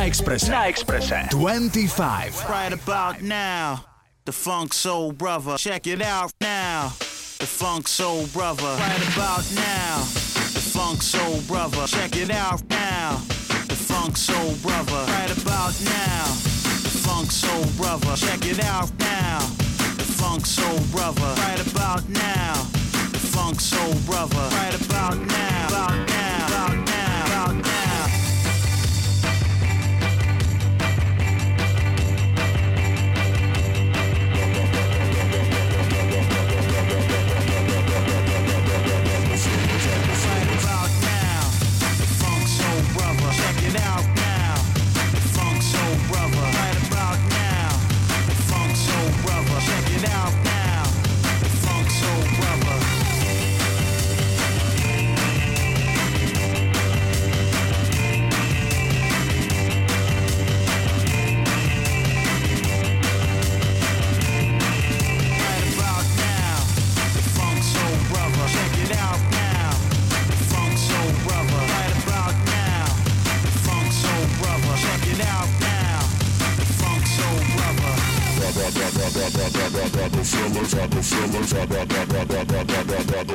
[0.00, 0.50] Na Exprese.
[0.50, 1.28] Na Exprese.
[1.30, 2.48] 25.
[2.48, 3.84] Right about now,
[4.24, 5.58] the Funk Soul Brother.
[5.58, 6.88] Check it out now.
[7.38, 8.76] The Funk Soul Brother.
[8.80, 9.98] Right about now,
[10.54, 11.86] the Funk Soul Brother.
[11.86, 13.20] Check it out now.
[13.68, 15.04] The Funk Soul Brother.
[15.12, 16.24] Right about now,
[16.80, 18.16] the Funk Soul Brother.
[18.16, 19.38] Check it out now.
[19.98, 21.34] The Funk Soul Brother.
[21.44, 22.54] Right about now,
[23.12, 24.48] the Funk Soul Brother.
[24.56, 26.29] Right about now, about now,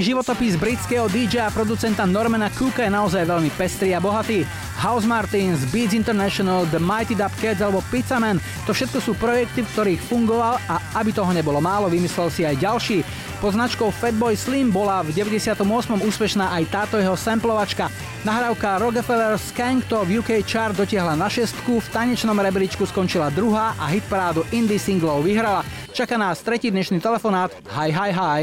[0.00, 4.48] Životopis britského DJ a producenta Normana Cooka je naozaj veľmi pestrý a bohatý.
[4.80, 9.70] House Martins, Beats International, The Mighty Dub Cats alebo Pizzaman, to všetko sú projekty, v
[9.76, 13.04] ktorých fungoval a aby toho nebolo málo, vymyslel si aj ďalší.
[13.44, 15.60] Pod značkou Fatboy Slim bola v 98.
[16.00, 17.92] úspešná aj táto jeho samplovačka.
[18.24, 23.76] Nahrávka Rockefeller Skank to v UK chart dotiahla na šestku, v tanečnom rebríčku skončila druhá
[23.76, 25.60] a hitparádu indie singlov vyhrala.
[25.92, 27.52] Čaká nás tretí dnešný telefonát.
[27.68, 28.42] Hi, hi, hi.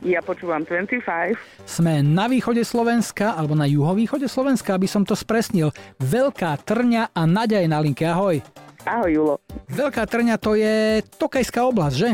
[0.00, 1.36] Ja počúvam 25.
[1.68, 5.76] Sme na východe Slovenska, alebo na juhovýchode Slovenska, aby som to spresnil.
[6.00, 8.08] Veľká Trňa a Naďa je na linke.
[8.08, 8.40] Ahoj.
[8.88, 9.34] Ahoj, Julo.
[9.68, 12.10] Veľká Trňa to je Tokajská oblasť, že?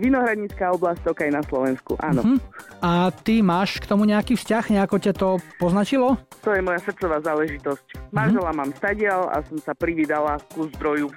[0.00, 2.24] Vinohradnícká oblasť Tokaj na Slovensku, áno.
[2.24, 2.36] Mhm.
[2.80, 4.64] A ty máš k tomu nejaký vzťah?
[4.72, 5.28] Nejako ťa to
[5.60, 6.16] poznačilo?
[6.40, 8.08] To je moja srdcová záležitosť.
[8.08, 11.12] Manžela mám stadial a som sa privídala ku zdroju.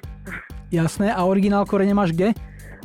[0.76, 1.08] Jasné.
[1.08, 2.36] A originál korene máš kde?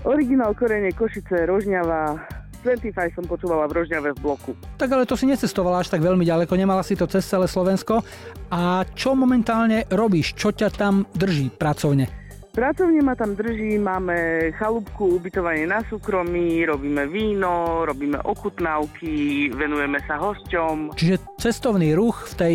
[0.06, 2.22] Originál korene Košice, Rožňava,
[2.66, 4.50] 25 som počúvala v Rožňave v bloku.
[4.74, 8.02] Tak ale to si necestovala až tak veľmi ďaleko, nemala si to cez celé Slovensko.
[8.50, 10.34] A čo momentálne robíš?
[10.34, 12.26] Čo ťa tam drží pracovne?
[12.56, 20.16] Pracovne ma tam drží, máme chalúbku, ubytovanie na súkromí, robíme víno, robíme ochutnávky, venujeme sa
[20.16, 20.96] hosťom.
[20.96, 22.54] Čiže cestovný ruch v tej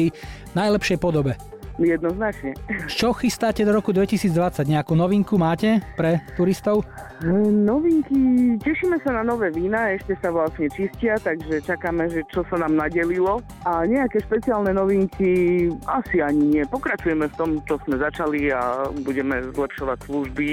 [0.58, 1.38] najlepšej podobe.
[1.82, 2.54] Jednoznačne.
[2.86, 4.70] Čo chystáte do roku 2020?
[4.70, 6.86] Nejakú novinku máte pre turistov?
[7.26, 12.62] Novinky, tešíme sa na nové vína, ešte sa vlastne čistia, takže čakáme, že čo sa
[12.62, 13.42] nám nadelilo.
[13.66, 16.64] A nejaké špeciálne novinky asi ani nie.
[16.70, 20.50] Pokračujeme v tom, čo sme začali a budeme zlepšovať služby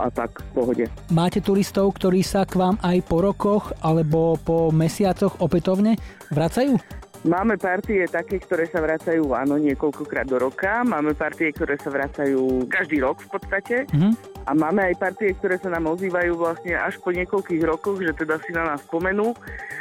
[0.00, 0.84] a tak v pohode.
[1.12, 6.00] Máte turistov, ktorí sa k vám aj po rokoch alebo po mesiacoch opätovne
[6.32, 6.80] vracajú?
[7.24, 10.84] Máme partie také, ktoré sa vracajú áno niekoľkokrát do roka.
[10.84, 13.76] Máme partie, ktoré sa vracajú každý rok v podstate.
[13.94, 14.36] Mhm.
[14.46, 18.38] A máme aj partie, ktoré sa nám ozývajú vlastne až po niekoľkých rokoch, že teda
[18.46, 19.34] si na nás spomenú,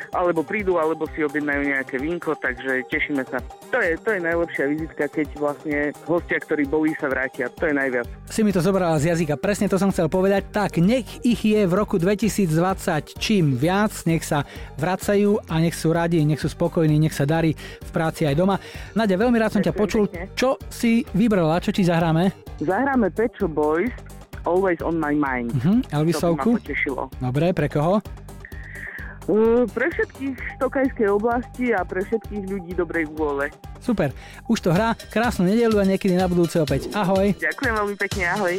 [0.10, 3.38] alebo prídu, alebo si objednajú nejaké vínko, takže tešíme sa.
[3.70, 7.46] To je, to je najlepšia vizitka, keď vlastne hostia, ktorí boli, sa vrátia.
[7.52, 8.10] To je najviac.
[8.26, 10.50] Si mi to zobrala z jazyka, presne to som chcel povedať.
[10.50, 14.50] Tak, nech ich je v roku 2020 čím viac, nech sa
[14.82, 18.56] vracajú a nech sú radi, nech sú spokojní, nech sa darí v práci aj doma.
[18.94, 20.08] Nadia, veľmi rád som ťa počul.
[20.38, 22.32] Čo si vybrala, čo ti zahráme?
[22.64, 23.92] Zahráme Pecho Boys,
[24.46, 25.50] Always on my mind.
[25.58, 26.62] By Elvisovku.
[27.18, 27.98] Dobre, pre koho?
[29.26, 33.50] Uh, pre všetkých z Tokajskej oblasti a pre všetkých ľudí dobrej vôle.
[33.82, 34.14] Super,
[34.46, 34.94] už to hrá.
[35.10, 36.94] Krásnu nedelu a niekedy na budúce opäť.
[36.94, 37.34] Ahoj.
[37.42, 38.54] Ďakujem veľmi pekne, ahoj.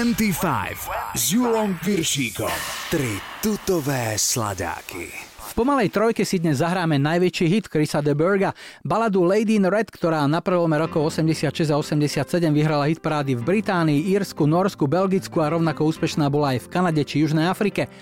[0.00, 2.48] 25 s Julom Piršíkom.
[2.88, 5.12] Tri tutové sladáky.
[5.36, 9.92] V pomalej trojke si dnes zahráme najväčší hit Chrisa de Berga, baladu Lady in Red,
[9.92, 12.16] ktorá na prelome rokov 86 a 87
[12.48, 17.04] vyhrala hit parády v Británii, Írsku, Norsku, Belgicku a rovnako úspešná bola aj v Kanade
[17.04, 17.92] či Južnej Afrike.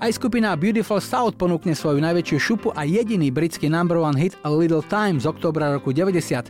[0.00, 4.48] Aj skupina Beautiful South ponúkne svoju najväčšiu šupu a jediný britský number one hit A
[4.48, 6.48] Little Time z októbra roku 90.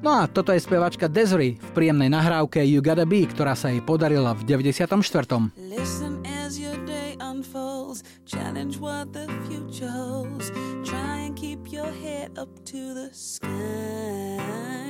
[0.00, 3.84] No a toto je spevačka Desiree v príjemnej nahrávke You Gotta Be, ktorá sa jej
[3.84, 4.96] podarila v 94.
[5.60, 8.00] Listen as your day unfolds.
[8.24, 10.48] Challenge what the future holds.
[10.88, 14.89] Try and keep your head up to the sky.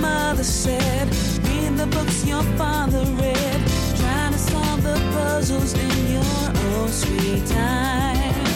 [0.00, 1.08] Mother said.
[1.44, 3.60] Read the books your father read.
[3.96, 6.44] Trying to solve the puzzles in your
[6.74, 8.46] own sweet time.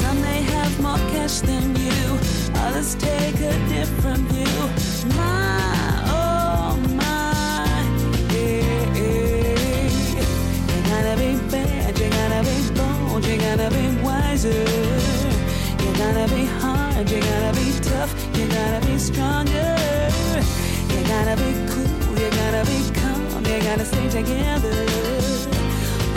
[0.00, 2.18] Some may have more cash than you,
[2.54, 4.60] others take a different view.
[5.16, 7.82] My, oh my,
[8.34, 8.94] yeah.
[10.70, 14.64] You gotta be bad, you gotta be bold, you gotta be wiser.
[15.82, 19.76] You gotta be hard, you gotta be tough, you gotta be stronger
[21.08, 24.76] gotta be cool, you gotta be calm, you gotta stay together.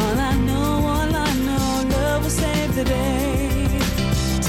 [0.04, 3.68] All I know, all I know, love will save the day.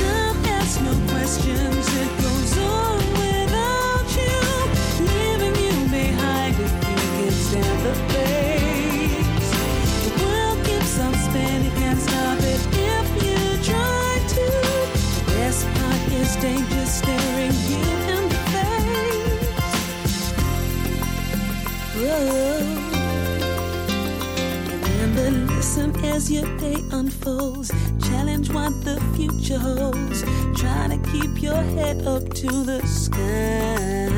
[0.03, 4.43] Don't ask no questions, it goes on without you,
[5.07, 9.53] leaving you behind if you can stand the pace.
[10.05, 12.63] The world keeps on spinning, can't stop it
[12.93, 13.39] if you
[13.71, 14.47] try to.
[15.17, 17.22] The best part is dangerous.
[25.03, 27.71] Remember, listen as your day unfolds.
[28.09, 30.23] Challenge what the future holds.
[30.61, 34.09] Try to keep your head up to the sky.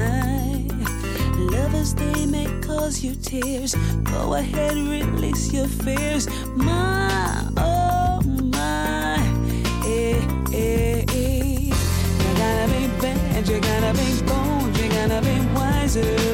[1.38, 3.74] Lovers, they may cause you tears.
[4.04, 6.28] Go ahead, release your fears.
[6.56, 8.20] My, oh
[8.52, 9.16] my,
[9.86, 10.20] eh,
[10.52, 11.70] eh, eh.
[12.22, 16.33] You gotta be bad, you gotta be bold, you gotta be wiser.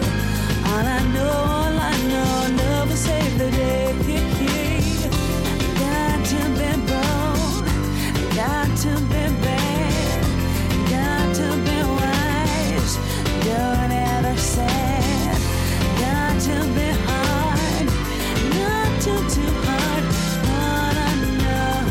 [0.73, 3.93] All I know, all I know, will save the day.
[5.81, 7.65] Got to be bold,
[8.33, 10.23] got to be bad,
[10.89, 12.95] got to be wise.
[14.37, 15.39] Sad,
[15.99, 17.87] got to be hard,
[18.55, 20.03] not too too hard.
[20.55, 21.11] All I
[21.43, 21.81] know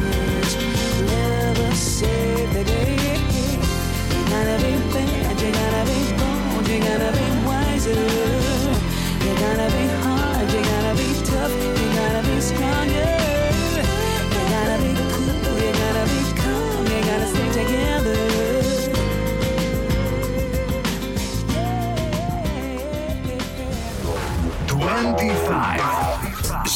[1.74, 2.96] save the day.
[4.10, 8.19] You gotta be bad, you gotta be bold, you gotta be.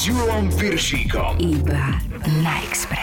[0.05, 1.40] S Julom Piršíkom.
[1.40, 1.97] Iba
[2.44, 2.94] na Exprese.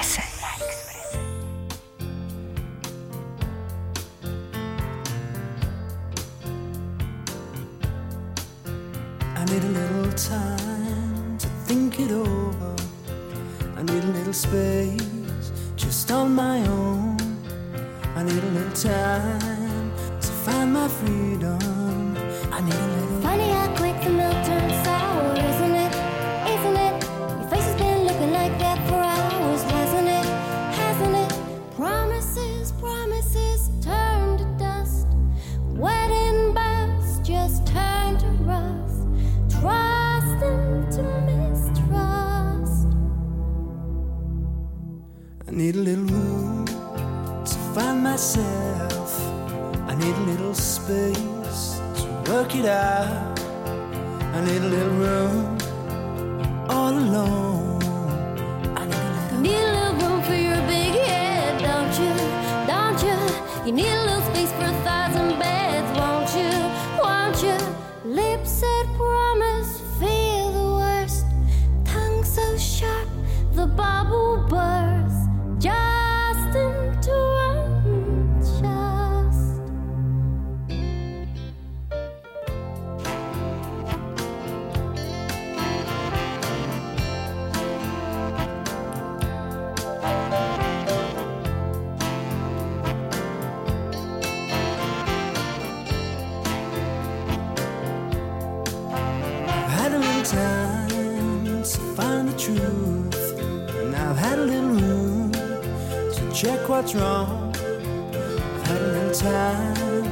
[102.41, 103.39] Truth,
[103.77, 107.53] and I've had a little room to check what's wrong.
[107.55, 110.05] I've had a little time,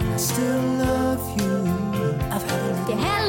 [0.00, 2.16] and I still love you.
[2.32, 3.23] I've had a little.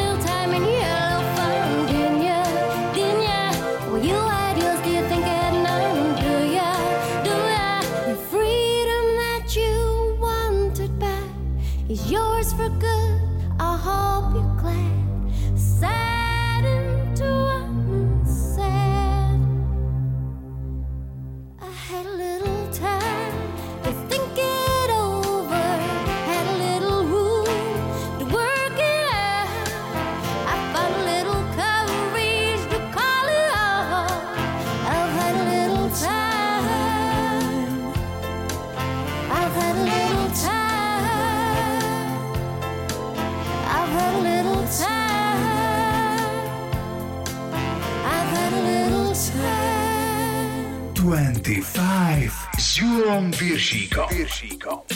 [52.96, 54.08] S Julom Piršíkom.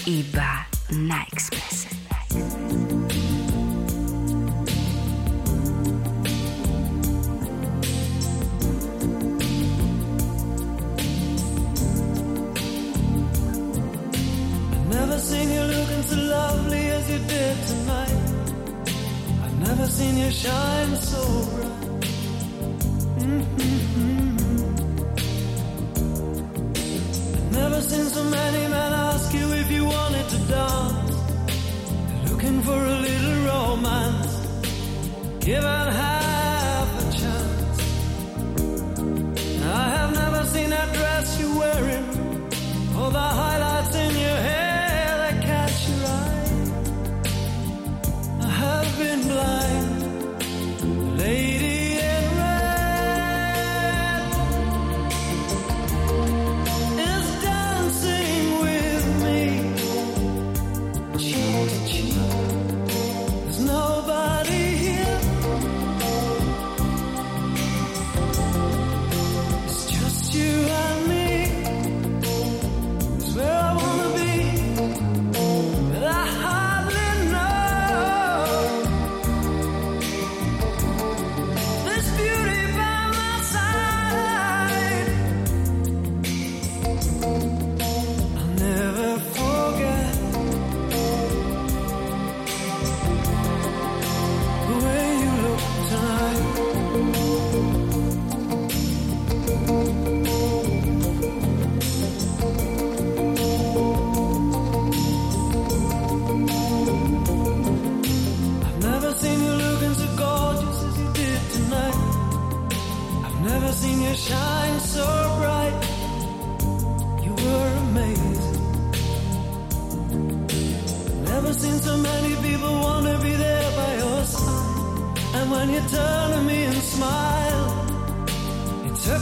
[0.07, 0.63] Iba
[1.03, 1.58] na Exprese.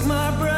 [0.07, 0.56] my brother.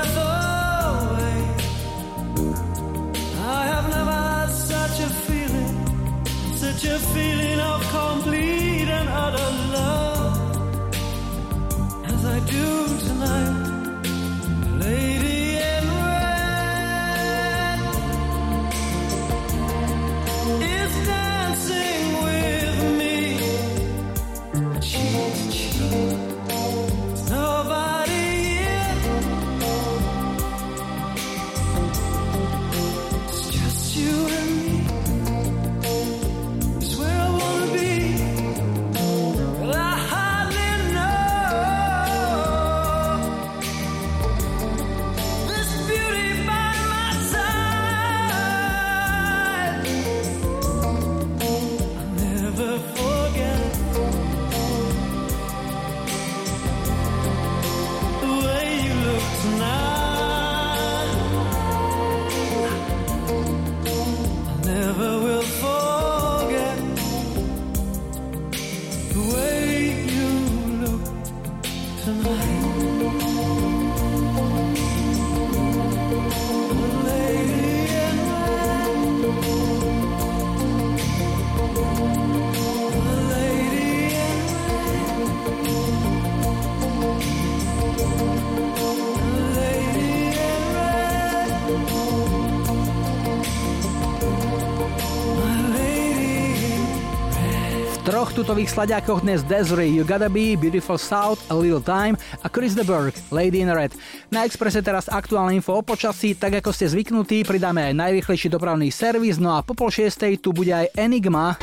[98.49, 102.81] hotových sladiakoch dnes Desiree, You Gotta Be, Beautiful South, A Little Time a Chris de
[102.81, 103.93] Burg Lady in Red.
[104.33, 108.89] Na Expresse teraz aktuálne info o počasí, tak ako ste zvyknutí, pridáme aj najrychlejší dopravný
[108.89, 111.61] servis, no a po pol šiestej tu bude aj Enigma.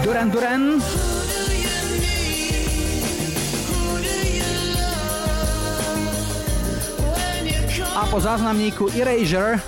[0.00, 0.80] Duran Duran.
[8.00, 9.60] A po záznamníku Erasure.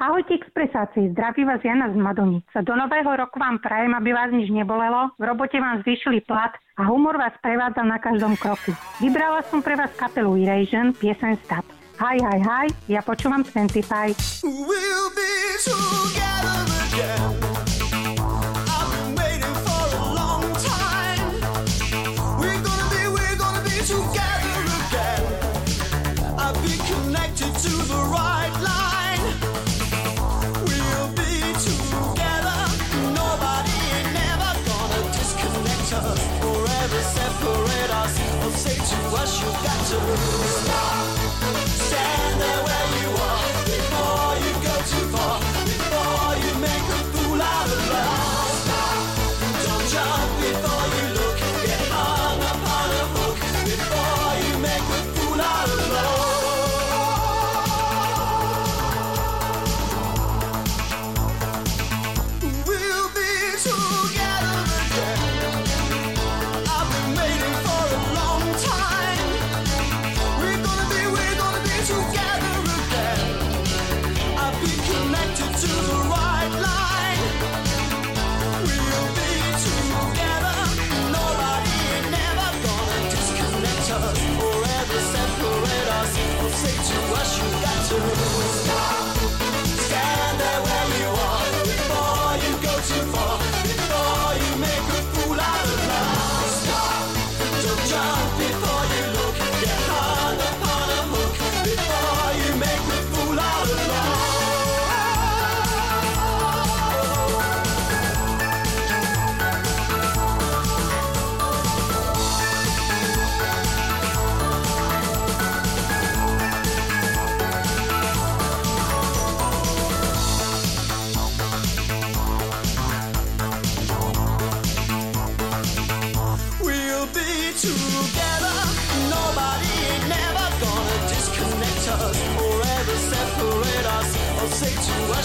[0.00, 2.62] Ahojte expresáci, zdraví vás Jana z Madonice.
[2.62, 6.84] Do nového roku vám prajem, aby vás nič nebolelo, v robote vám zvyšili plat a
[6.88, 8.72] humor vás prevádza na každom kroku.
[9.00, 11.68] Vybrala som pre vás kapelu Erasure, piesen Stop.
[12.00, 14.16] Hi, hi, hi, ja počúvam Sentify.
[14.40, 17.73] We'll be together again.
[38.64, 39.98] say to us you've got to
[40.58, 41.04] stop.
[41.86, 45.38] Stand there where you are before you go too far,
[45.68, 47.13] before you make a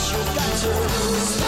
[0.09, 1.38] to us, you've got to stop.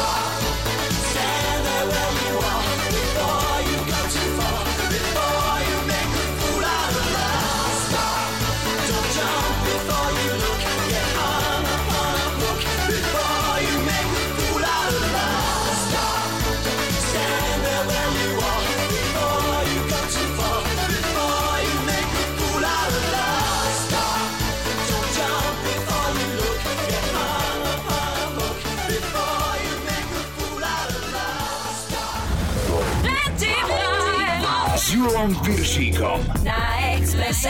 [35.02, 36.22] Julom Piršíkom.
[36.46, 37.50] Na Exprese.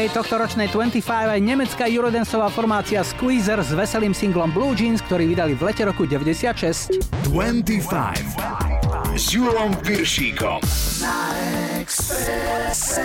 [0.00, 5.52] prvej tohtoročnej 25 aj nemecká eurodancová formácia Squeezer s veselým singlom Blue Jeans, ktorý vydali
[5.52, 7.28] v lete roku 96.
[7.28, 7.84] 25
[9.12, 10.64] s Júlom Piršíkom
[11.04, 11.36] na
[11.84, 13.04] Expresse.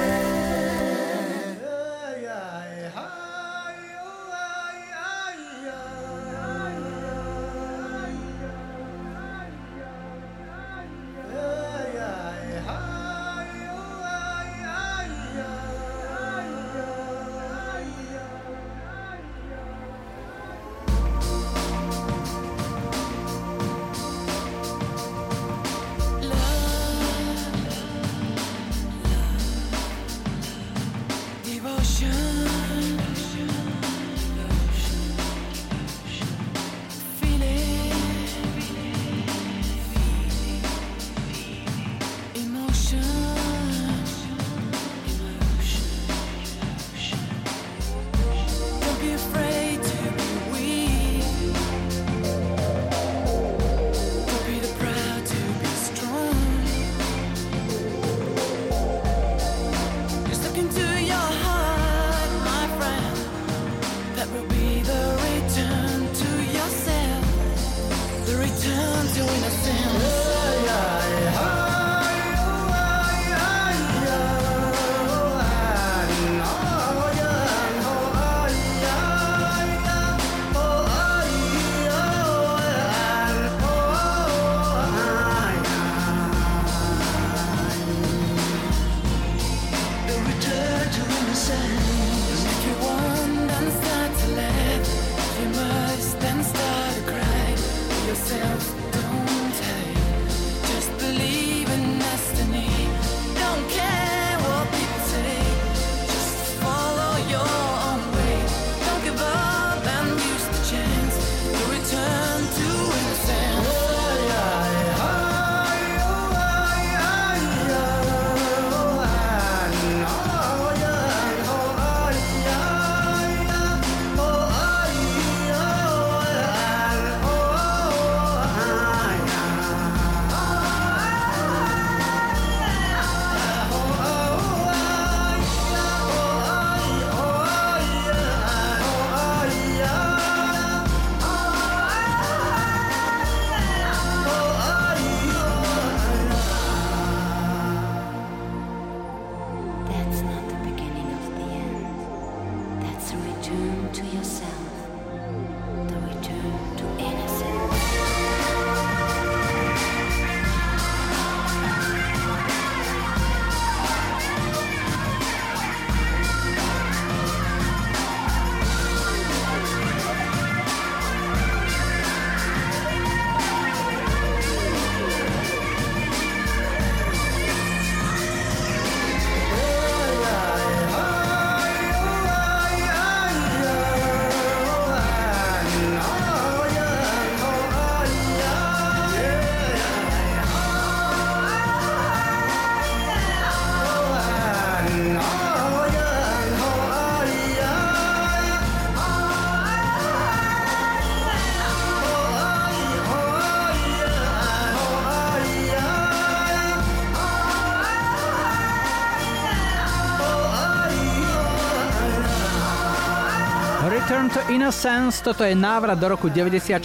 [214.65, 216.81] Innocence, toto je návrat do roku 94.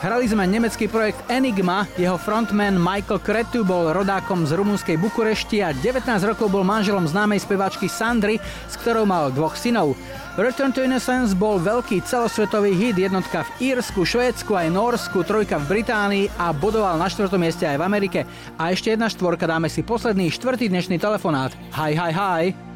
[0.00, 5.76] Hrali sme nemecký projekt Enigma, jeho frontman Michael Cretu bol rodákom z rumunskej Bukurešti a
[5.76, 10.00] 19 rokov bol manželom známej speváčky Sandry, s ktorou mal dvoch synov.
[10.40, 15.76] Return to Innocence bol veľký celosvetový hit, jednotka v Írsku, Švédsku aj Norsku, trojka v
[15.76, 18.20] Británii a bodoval na štvrtom mieste aj v Amerike.
[18.56, 21.52] A ešte jedna štvorka, dáme si posledný štvrtý dnešný telefonát.
[21.76, 22.69] Hi, hi, hi.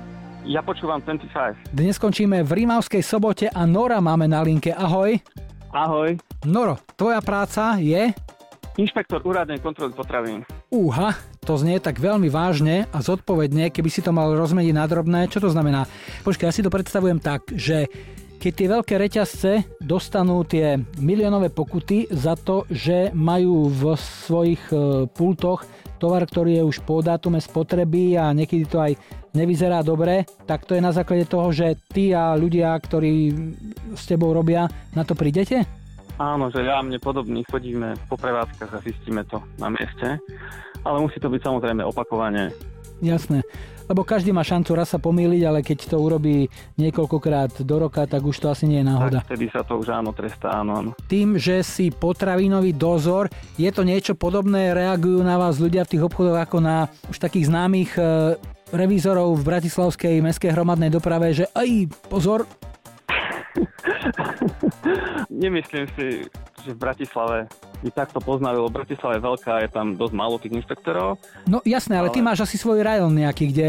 [0.45, 1.73] Ja počúvam 25.
[1.73, 4.77] Dnes skončíme v Rímavskej sobote a Nora máme na linke.
[4.77, 5.17] Ahoj.
[5.73, 6.21] Ahoj.
[6.45, 8.13] Noro, tvoja práca je?
[8.77, 10.45] Inšpektor úradnej kontroly potravín.
[10.69, 11.17] Úha,
[11.49, 15.33] to znie tak veľmi vážne a zodpovedne, keby si to mal rozmeniť na drobné.
[15.33, 15.89] Čo to znamená?
[16.29, 17.89] Počkaj, ja si to predstavujem tak, že
[18.37, 25.09] keď tie veľké reťazce dostanú tie miliónové pokuty za to, že majú v svojich e,
[25.09, 25.65] pultoch
[25.97, 28.93] tovar, ktorý je už po dátume spotreby a niekedy to aj
[29.35, 33.35] nevyzerá dobre, tak to je na základe toho, že ty a ľudia, ktorí
[33.93, 35.67] s tebou robia, na to prídete?
[36.15, 40.23] Áno, že ja mne podobní chodíme po prevádzkach a zistíme to na mieste,
[40.87, 42.55] ale musí to byť samozrejme opakovane.
[43.03, 43.43] Jasné.
[43.85, 46.49] Lebo každý má šancu raz sa pomýliť, ale keď to urobí
[46.81, 49.21] niekoľkokrát do roka, tak už to asi nie je náhoda.
[49.21, 50.91] Tak vtedy sa to už áno trestá, áno, áno.
[51.05, 53.29] Tým, že si potravinový dozor,
[53.61, 57.53] je to niečo podobné, reagujú na vás ľudia v tých obchodoch ako na už takých
[57.53, 58.41] známych e,
[58.71, 61.69] revízorov v Bratislavskej mestskej hromadnej doprave, že aj
[62.07, 62.47] pozor,
[65.27, 66.27] Nemyslím si,
[66.61, 67.39] že v Bratislave
[67.81, 71.21] by takto poznali, lebo Bratislava je veľká, je tam dosť málo tých inšpektorov.
[71.45, 73.69] No jasné, ale, ale ty máš asi svoj rajon nejaký, kde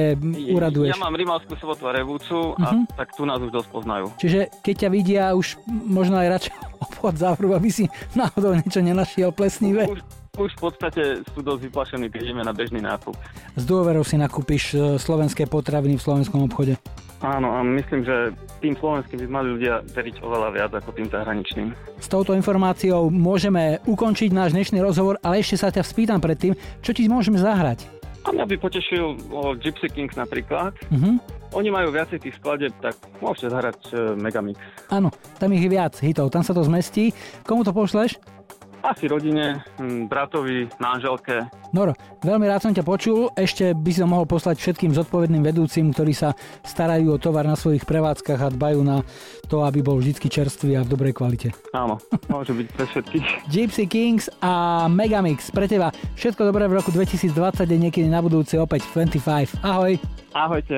[0.51, 0.95] uraduješ.
[0.95, 2.79] Ja mám Rimavskú sobotu a Revúcu a Mhm.
[2.95, 4.05] tak tu nás už dosť poznajú.
[4.15, 6.53] Čiže keď ťa vidia, už možno aj radšej
[6.85, 9.89] obchod zavrú, aby si náhodou niečo nenašiel plesnivé.
[9.89, 9.99] Už,
[10.35, 11.03] už v podstate
[11.33, 13.15] sú dosť vyplašení, keď ideme na bežný nákup.
[13.55, 16.75] S dôverou si nakúpiš e, slovenské potraviny v slovenskom obchode.
[17.23, 21.67] Áno, a myslím, že tým slovenským by mali ľudia veriť oveľa viac ako tým zahraničným.
[21.97, 26.53] S touto informáciou môžeme ukončiť náš dnešný rozhovor, ale ešte sa ťa spýtam predtým,
[26.83, 27.87] čo ti môžeme zahrať.
[28.25, 30.73] A mňa by potešil o Gypsy Kings napríklad.
[30.91, 31.21] Mhm.
[31.55, 34.59] Oni majú viacej tých skladeb, tak môžete zahrať e, Megamix.
[34.91, 35.07] Áno,
[35.39, 37.15] tam ich je viac hitov, tam sa to zmestí.
[37.47, 38.19] Komu to pošleš?
[38.85, 41.49] Asi rodine, hm, bratovi, manželke.
[41.73, 43.33] Noro, veľmi rád som ťa počul.
[43.33, 47.81] Ešte by to mohol poslať všetkým zodpovedným vedúcim, ktorí sa starajú o tovar na svojich
[47.89, 49.01] prevádzkach a dbajú na
[49.49, 51.49] to, aby bol vždy čerstvý a v dobrej kvalite.
[51.73, 51.97] Áno,
[52.29, 53.25] môže byť pre všetkých.
[53.53, 55.89] Gypsy Kings a Megamix pre teba.
[56.13, 59.65] Všetko dobré v roku 2020 a niekedy na budúce opäť 25.
[59.65, 59.97] Ahoj.
[60.37, 60.77] Ahojte.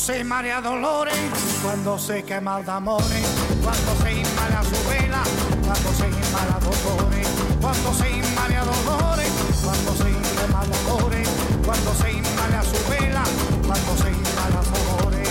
[0.00, 1.14] Se marea dolores,
[1.62, 3.26] cuando se quema de amores,
[3.62, 5.22] cuando se inmala su vela,
[5.62, 7.28] cuando se inmala dolores,
[7.60, 9.30] cuando se inmala dolores,
[9.62, 10.04] cuando se
[10.40, 11.28] quema dolores,
[11.66, 13.24] cuando se inmala su vela,
[13.66, 15.28] cuando se inmala dolores.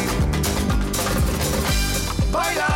[2.32, 2.69] Baila,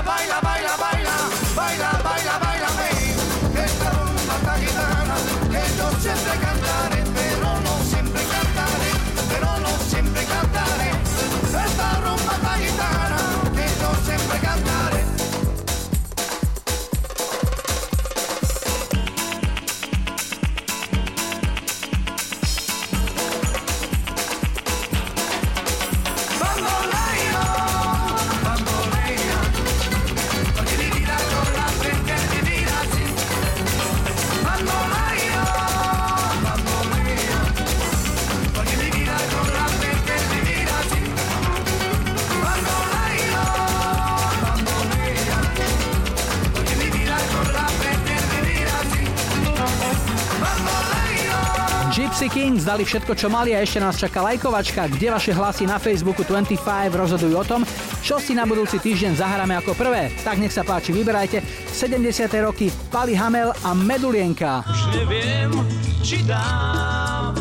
[52.83, 56.27] Kings dali všetko, čo mali a ešte nás čaká lajkovačka, kde vaše hlasy na Facebooku
[56.27, 57.63] 25 rozhodujú o tom,
[58.03, 60.11] čo si na budúci týždeň zahráme ako prvé.
[60.19, 61.39] Tak nech sa páči, vyberajte
[61.71, 62.27] 70.
[62.43, 64.67] roky Pali Hamel a Medulienka.
[64.67, 65.55] Už neviem,
[66.03, 67.39] či dám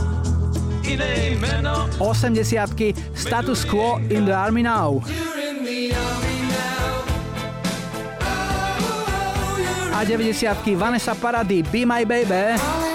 [0.87, 2.39] iné meno 80
[3.19, 5.03] Status Quo in the Army Now.
[9.91, 12.92] A 90 Vanessa Paradis Be My Baby.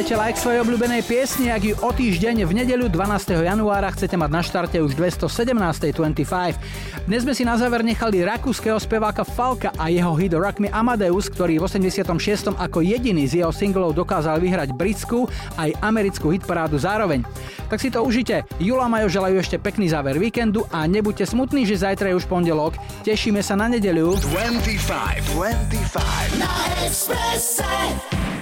[0.00, 3.36] Dajte like svojej obľúbenej piesni, ak ju o týždeň v nedeľu 12.
[3.36, 5.28] januára chcete mať na štarte už 217.
[5.92, 7.04] 25.
[7.04, 11.28] Dnes sme si na záver nechali rakúskeho speváka Falka a jeho hit Rock Me Amadeus,
[11.28, 12.16] ktorý v 86.
[12.48, 15.28] ako jediný z jeho singlov dokázal vyhrať britskú
[15.60, 17.20] aj americkú hitparádu zároveň.
[17.68, 18.48] Tak si to užite.
[18.56, 22.72] Jula Majo želajú ešte pekný záver víkendu a nebuďte smutní, že zajtra je už pondelok.
[23.04, 24.16] Tešíme sa na nedeľu.
[24.16, 26.40] 25, 25.
[26.40, 26.48] Na
[26.88, 28.39] Expresse.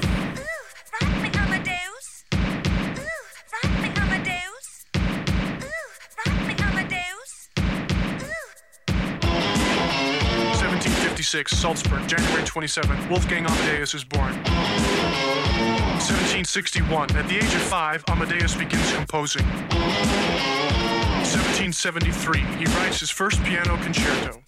[11.28, 13.10] Seventeen fifty-six, Salzburg, January 27th.
[13.10, 14.32] Wolfgang Amadeus is born.
[14.32, 19.44] 1761, at the age of five, Amadeus begins composing.
[19.44, 24.40] 1773, he writes his first piano concerto.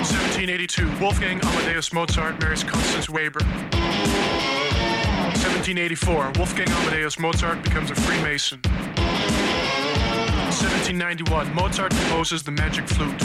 [0.00, 3.44] 1782, Wolfgang Amadeus Mozart marries Constance Weber.
[3.44, 8.62] 1784, Wolfgang Amadeus Mozart becomes a Freemason.
[8.62, 13.22] 1791, Mozart composes the Magic Flute.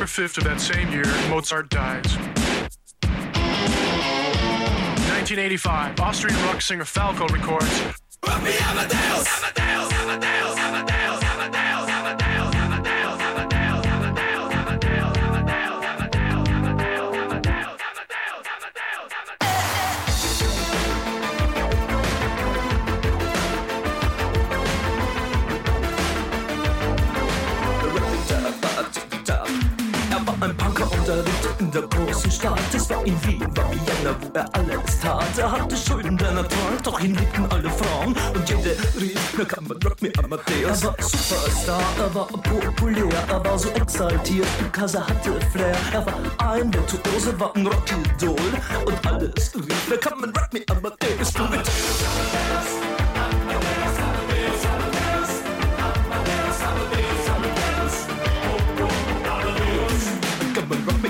[0.00, 2.16] On December 5th of that same year, Mozart dies.
[5.12, 7.82] 1985, Austrian rock singer Falco records!
[8.26, 9.28] Amadeus!
[9.28, 9.92] Amadeus!
[9.92, 10.49] Amadeus!
[31.60, 32.58] In der großen Stadt.
[32.74, 35.38] Es war in Wien, war Vienna, wo er alles tat.
[35.38, 36.46] Er hatte Schulden, denn er
[36.82, 38.16] doch ihn liebten alle Frauen.
[38.34, 40.82] Und jede rief, na kann man Rock me Amadeus.
[40.82, 45.76] Er war Superstar, er war populär, er war so exaltiert, er hatte Flair.
[45.92, 48.36] Er war ein Virtuose, war ein Rockidol.
[48.86, 51.32] Und alles rief, na kann man Rock me Amadeus.
[51.32, 52.89] Du mit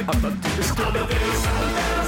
[0.06, 0.70] Amadeus.
[0.78, 1.46] Amadeus.
[1.46, 1.99] Amadeus.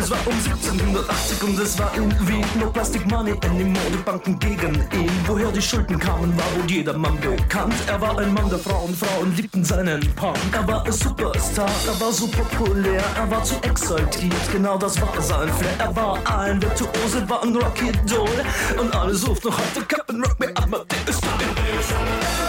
[0.00, 4.38] Es war um 1780 und es war in Wien No Plastic Money anymore, die Banken
[4.38, 5.10] gegen ihn.
[5.26, 7.74] Woher die Schulden kamen, war wohl jedermann bekannt.
[7.86, 10.38] Er war ein Mann der Frauen, Frauen liebten seinen Punk.
[10.52, 15.20] Er war ein Superstar, er war so populär Er war zu exaltiert, genau das war
[15.20, 15.76] sein Flair.
[15.78, 18.80] Er war ein Virtuose, war ein Rocky Doll.
[18.80, 22.39] Und alle suchten heute Captain Rock me Amadeus Amadeus, Amadeus